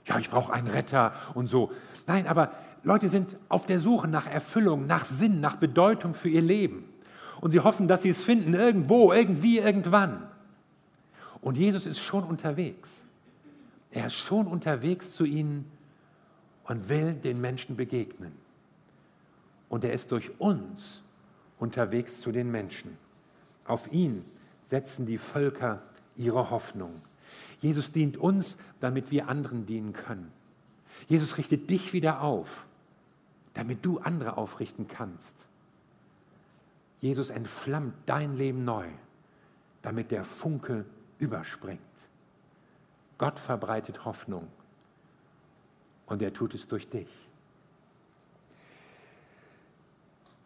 Ja, 0.07 0.19
ich 0.19 0.31
brauche 0.31 0.51
einen 0.51 0.69
Retter 0.69 1.13
und 1.35 1.49
so. 1.49 1.71
Nein, 2.07 2.27
aber 2.27 2.53
Leute 2.83 3.11
sind 3.11 3.37
auf 3.51 3.67
der 3.67 3.79
Suche 3.79 4.09
nach 4.09 4.27
Erfüllung, 4.27 4.87
nach 4.87 5.05
Sinn, 5.05 5.43
nach 5.43 5.57
Bedeutung 5.57 6.15
für 6.15 6.31
ihr 6.31 6.41
Leben. 6.41 6.87
Und 7.43 7.51
sie 7.51 7.61
hoffen, 7.61 7.87
dass 7.87 8.01
sie 8.01 8.09
es 8.09 8.23
finden, 8.23 8.55
irgendwo, 8.55 9.13
irgendwie, 9.13 9.59
irgendwann. 9.59 10.27
Und 11.43 11.59
Jesus 11.59 11.85
ist 11.85 12.01
schon 12.01 12.25
unterwegs. 12.25 13.05
Er 13.91 14.07
ist 14.07 14.15
schon 14.15 14.47
unterwegs 14.47 15.13
zu 15.13 15.27
ihnen 15.27 15.71
und 16.65 16.89
will 16.89 17.13
den 17.13 17.39
Menschen 17.39 17.77
begegnen 17.77 18.41
und 19.73 19.87
er 19.87 19.95
ist 19.95 20.13
durch 20.13 20.39
uns 20.39 21.03
unterwegs 21.59 22.21
zu 22.21 22.31
den 22.31 22.51
Menschen. 22.51 22.99
Auf 23.65 23.91
ihn 23.91 24.23
setzen 24.65 25.07
die 25.07 25.17
Völker 25.17 25.81
ihre 26.15 26.51
Hoffnung. 26.51 27.01
Jesus 27.63 27.91
dient 27.91 28.19
uns, 28.19 28.59
damit 28.81 29.11
wir 29.11 29.29
anderen 29.29 29.65
dienen 29.65 29.95
können. 29.95 30.31
Jesus 31.09 31.39
richtet 31.39 31.71
dich 31.71 31.95
wieder 31.95 32.21
auf, 32.21 32.67
damit 33.55 33.83
du 33.83 33.99
andere 33.99 34.37
aufrichten 34.37 34.89
kannst. 34.89 35.35
Jesus 37.01 37.31
entflammt 37.31 37.95
dein 38.05 38.37
Leben 38.37 38.67
neu, 38.67 38.89
damit 39.81 40.11
der 40.11 40.27
Funke 40.27 40.85
überspringt. 41.19 41.81
Gott 43.17 43.39
verbreitet 43.39 44.05
Hoffnung 44.05 44.49
und 46.05 46.21
er 46.21 46.35
tut 46.35 46.53
es 46.53 46.69
durch 46.69 46.91
dich. 46.91 47.09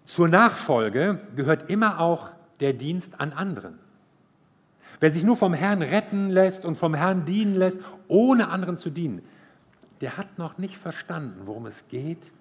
Zur 0.07 0.29
Nachfolge 0.29 1.21
gehört 1.35 1.69
immer 1.69 1.99
auch 1.99 2.31
der 2.61 2.73
Dienst 2.73 3.21
an 3.21 3.33
anderen. 3.33 3.81
Wer 5.01 5.13
sich 5.13 5.25
nur 5.25 5.37
vom 5.37 5.53
Herrn 5.53 5.83
retten 5.83 6.31
lässt 6.31 6.65
und 6.65 6.77
vom 6.77 6.95
Herrn 6.95 7.25
dienen 7.25 7.57
lässt, 7.57 7.81
ohne 8.07 8.49
anderen 8.49 8.79
zu 8.79 8.89
dienen, 8.89 9.21
der 10.01 10.17
hat 10.17 10.39
noch 10.39 10.59
nicht 10.59 10.79
verstanden, 10.79 11.43
worum 11.45 11.67
es 11.67 11.89
geht 11.89 12.33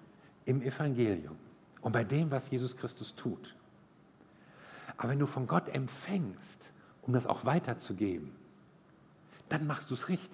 im 0.46 0.62
Evangelium. 0.62 1.36
und 1.82 1.92
bei 1.92 2.02
dem, 2.02 2.30
was 2.30 2.50
Jesus 2.50 2.76
Christus 2.76 3.14
tut. 3.14 3.54
Aber 4.96 5.10
wenn 5.10 5.18
du 5.18 5.26
von 5.26 5.46
Gott 5.46 5.68
empfängst, 5.68 6.72
um 7.02 7.12
das 7.12 7.26
auch 7.26 7.44
weiterzugeben, 7.44 8.32
dann 9.48 9.66
machst 9.66 9.90
du 9.90 9.94
es 9.94 10.08
richtig. 10.08 10.30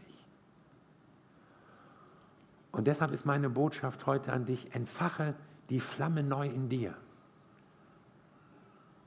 Und 2.70 2.86
deshalb 2.86 3.10
ist 3.12 3.26
meine 3.26 3.50
Botschaft 3.50 4.06
heute 4.06 4.32
an 4.32 4.46
dich, 4.46 4.74
entfache 4.74 5.34
die 5.68 5.80
Flamme 5.80 6.22
neu 6.22 6.46
in 6.46 6.70
dir. 6.70 6.94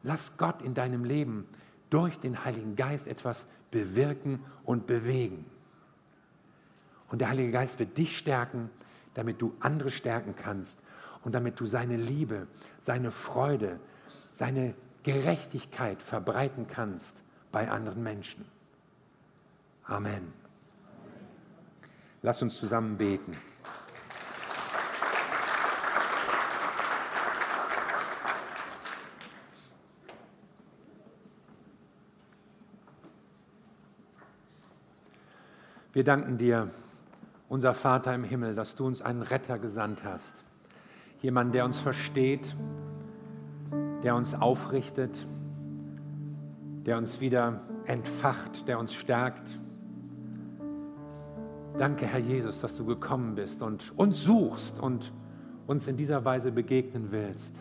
Lass 0.05 0.37
Gott 0.37 0.61
in 0.61 0.75
deinem 0.75 1.03
Leben 1.03 1.47
durch 1.89 2.19
den 2.19 2.45
Heiligen 2.45 2.75
Geist 2.75 3.07
etwas 3.07 3.47
bewirken 3.71 4.39
und 4.63 4.85
bewegen. 4.85 5.45
Und 7.09 7.19
der 7.19 7.29
Heilige 7.29 7.51
Geist 7.51 7.79
wird 7.79 7.97
dich 7.97 8.15
stärken, 8.15 8.69
damit 9.15 9.41
du 9.41 9.55
andere 9.59 9.89
stärken 9.89 10.35
kannst 10.35 10.77
und 11.23 11.33
damit 11.33 11.59
du 11.59 11.65
seine 11.65 11.97
Liebe, 11.97 12.45
seine 12.81 13.09
Freude, 13.11 13.79
seine 14.31 14.75
Gerechtigkeit 15.01 16.03
verbreiten 16.03 16.67
kannst 16.67 17.15
bei 17.51 17.67
anderen 17.71 18.03
Menschen. 18.03 18.45
Amen. 19.85 20.33
Lass 22.21 22.43
uns 22.43 22.57
zusammen 22.57 22.97
beten. 22.97 23.35
Wir 35.95 36.03
danken 36.03 36.37
dir, 36.37 36.67
unser 37.47 37.73
Vater 37.73 38.13
im 38.13 38.25
Himmel, 38.25 38.53
dass 38.53 38.75
du 38.75 38.85
uns 38.85 39.01
einen 39.01 39.21
Retter 39.21 39.57
gesandt 39.57 40.03
hast. 40.03 40.33
Jemanden, 41.21 41.53
der 41.53 41.63
uns 41.63 41.79
versteht, 41.79 42.53
der 44.03 44.17
uns 44.17 44.35
aufrichtet, 44.35 45.25
der 46.85 46.97
uns 46.97 47.21
wieder 47.21 47.61
entfacht, 47.85 48.67
der 48.67 48.77
uns 48.77 48.93
stärkt. 48.93 49.57
Danke, 51.77 52.07
Herr 52.07 52.19
Jesus, 52.19 52.59
dass 52.59 52.75
du 52.75 52.83
gekommen 52.83 53.35
bist 53.35 53.61
und 53.61 53.93
uns 53.95 54.21
suchst 54.21 54.77
und 54.77 55.13
uns 55.65 55.87
in 55.87 55.95
dieser 55.95 56.25
Weise 56.25 56.51
begegnen 56.51 57.07
willst. 57.11 57.55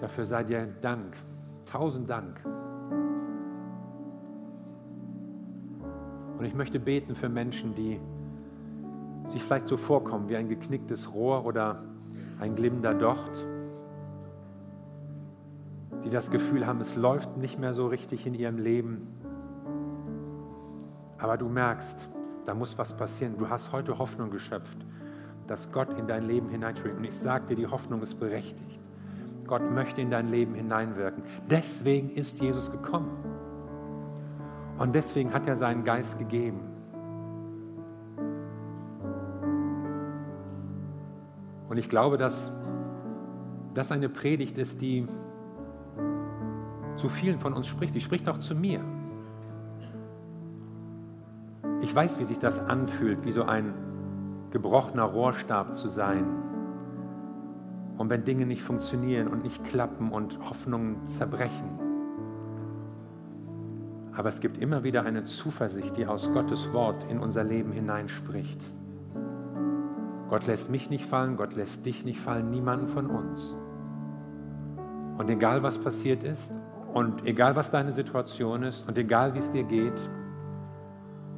Dafür 0.00 0.26
sei 0.26 0.42
dir 0.42 0.66
Dank, 0.80 1.16
tausend 1.64 2.10
Dank. 2.10 2.40
Und 6.38 6.44
ich 6.44 6.54
möchte 6.54 6.78
beten 6.78 7.14
für 7.14 7.28
Menschen, 7.28 7.74
die 7.74 8.00
sich 9.26 9.42
vielleicht 9.42 9.66
so 9.66 9.76
vorkommen 9.76 10.28
wie 10.28 10.36
ein 10.36 10.48
geknicktes 10.48 11.12
Rohr 11.12 11.44
oder 11.44 11.82
ein 12.40 12.54
glimmender 12.54 12.94
Docht, 12.94 13.46
die 16.04 16.10
das 16.10 16.30
Gefühl 16.30 16.66
haben, 16.66 16.80
es 16.80 16.96
läuft 16.96 17.36
nicht 17.36 17.58
mehr 17.58 17.74
so 17.74 17.88
richtig 17.88 18.26
in 18.26 18.34
ihrem 18.34 18.58
Leben. 18.58 19.08
Aber 21.18 21.36
du 21.36 21.48
merkst, 21.48 22.08
da 22.46 22.54
muss 22.54 22.78
was 22.78 22.96
passieren. 22.96 23.36
Du 23.36 23.48
hast 23.50 23.72
heute 23.72 23.98
Hoffnung 23.98 24.30
geschöpft, 24.30 24.78
dass 25.48 25.72
Gott 25.72 25.98
in 25.98 26.06
dein 26.06 26.24
Leben 26.24 26.48
hineinspringt. 26.48 26.96
Und 26.96 27.04
ich 27.04 27.16
sage 27.16 27.46
dir, 27.46 27.56
die 27.56 27.66
Hoffnung 27.66 28.00
ist 28.02 28.14
berechtigt. 28.14 28.80
Gott 29.46 29.68
möchte 29.72 30.00
in 30.00 30.10
dein 30.10 30.28
Leben 30.28 30.54
hineinwirken. 30.54 31.24
Deswegen 31.50 32.10
ist 32.10 32.40
Jesus 32.40 32.70
gekommen. 32.70 33.10
Und 34.78 34.94
deswegen 34.94 35.34
hat 35.34 35.46
er 35.46 35.56
seinen 35.56 35.82
Geist 35.84 36.18
gegeben. 36.18 36.60
Und 41.68 41.76
ich 41.76 41.88
glaube, 41.88 42.16
dass 42.16 42.52
das 43.74 43.92
eine 43.92 44.08
Predigt 44.08 44.56
ist, 44.56 44.80
die 44.80 45.06
zu 46.96 47.08
vielen 47.08 47.38
von 47.38 47.52
uns 47.52 47.66
spricht. 47.66 47.94
Die 47.94 48.00
spricht 48.00 48.28
auch 48.28 48.38
zu 48.38 48.54
mir. 48.54 48.80
Ich 51.80 51.94
weiß, 51.94 52.18
wie 52.18 52.24
sich 52.24 52.38
das 52.38 52.58
anfühlt, 52.58 53.24
wie 53.24 53.32
so 53.32 53.44
ein 53.44 53.74
gebrochener 54.50 55.04
Rohrstab 55.04 55.74
zu 55.74 55.88
sein. 55.88 56.24
Und 57.96 58.10
wenn 58.10 58.24
Dinge 58.24 58.46
nicht 58.46 58.62
funktionieren 58.62 59.28
und 59.28 59.42
nicht 59.42 59.64
klappen 59.64 60.12
und 60.12 60.38
Hoffnungen 60.48 61.06
zerbrechen. 61.06 61.87
Aber 64.18 64.30
es 64.30 64.40
gibt 64.40 64.58
immer 64.58 64.82
wieder 64.82 65.04
eine 65.04 65.22
Zuversicht, 65.22 65.96
die 65.96 66.04
aus 66.04 66.32
Gottes 66.32 66.72
Wort 66.72 67.04
in 67.08 67.20
unser 67.20 67.44
Leben 67.44 67.70
hineinspricht. 67.70 68.60
Gott 70.28 70.44
lässt 70.48 70.70
mich 70.70 70.90
nicht 70.90 71.06
fallen, 71.06 71.36
Gott 71.36 71.54
lässt 71.54 71.86
dich 71.86 72.04
nicht 72.04 72.18
fallen, 72.18 72.50
niemanden 72.50 72.88
von 72.88 73.06
uns. 73.06 73.56
Und 75.18 75.30
egal 75.30 75.62
was 75.62 75.78
passiert 75.78 76.24
ist 76.24 76.50
und 76.92 77.24
egal 77.26 77.54
was 77.54 77.70
deine 77.70 77.92
Situation 77.92 78.64
ist 78.64 78.88
und 78.88 78.98
egal 78.98 79.34
wie 79.34 79.38
es 79.38 79.52
dir 79.52 79.62
geht, 79.62 80.10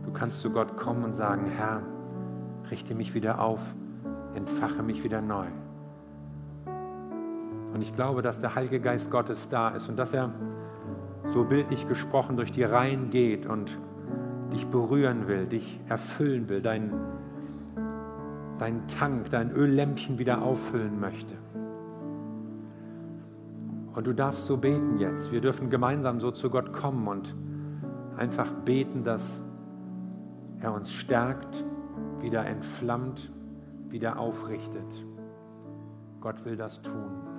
du 0.02 0.10
kannst 0.10 0.40
zu 0.40 0.48
Gott 0.48 0.78
kommen 0.78 1.04
und 1.04 1.12
sagen, 1.12 1.44
Herr, 1.44 1.82
richte 2.70 2.94
mich 2.94 3.12
wieder 3.12 3.42
auf, 3.42 3.60
entfache 4.34 4.82
mich 4.82 5.04
wieder 5.04 5.20
neu. 5.20 5.48
Und 7.74 7.82
ich 7.82 7.94
glaube, 7.94 8.22
dass 8.22 8.40
der 8.40 8.54
Heilige 8.54 8.80
Geist 8.80 9.10
Gottes 9.10 9.50
da 9.50 9.68
ist 9.68 9.90
und 9.90 9.98
dass 9.98 10.14
er 10.14 10.30
so 11.32 11.44
bildlich 11.44 11.86
gesprochen, 11.88 12.36
durch 12.36 12.52
die 12.52 12.64
Reihen 12.64 13.10
geht 13.10 13.46
und 13.46 13.78
dich 14.52 14.66
berühren 14.66 15.28
will, 15.28 15.46
dich 15.46 15.80
erfüllen 15.88 16.48
will, 16.48 16.60
dein, 16.60 16.92
dein 18.58 18.86
Tank, 18.88 19.30
dein 19.30 19.52
Öllämpchen 19.52 20.18
wieder 20.18 20.42
auffüllen 20.42 20.98
möchte. 20.98 21.34
Und 23.94 24.06
du 24.06 24.12
darfst 24.12 24.46
so 24.46 24.56
beten 24.56 24.98
jetzt. 24.98 25.32
Wir 25.32 25.40
dürfen 25.40 25.70
gemeinsam 25.70 26.20
so 26.20 26.30
zu 26.30 26.50
Gott 26.50 26.72
kommen 26.72 27.06
und 27.06 27.34
einfach 28.16 28.50
beten, 28.64 29.02
dass 29.02 29.40
er 30.60 30.72
uns 30.74 30.92
stärkt, 30.92 31.64
wieder 32.20 32.44
entflammt, 32.46 33.30
wieder 33.88 34.18
aufrichtet. 34.18 35.04
Gott 36.20 36.44
will 36.44 36.56
das 36.56 36.82
tun. 36.82 37.29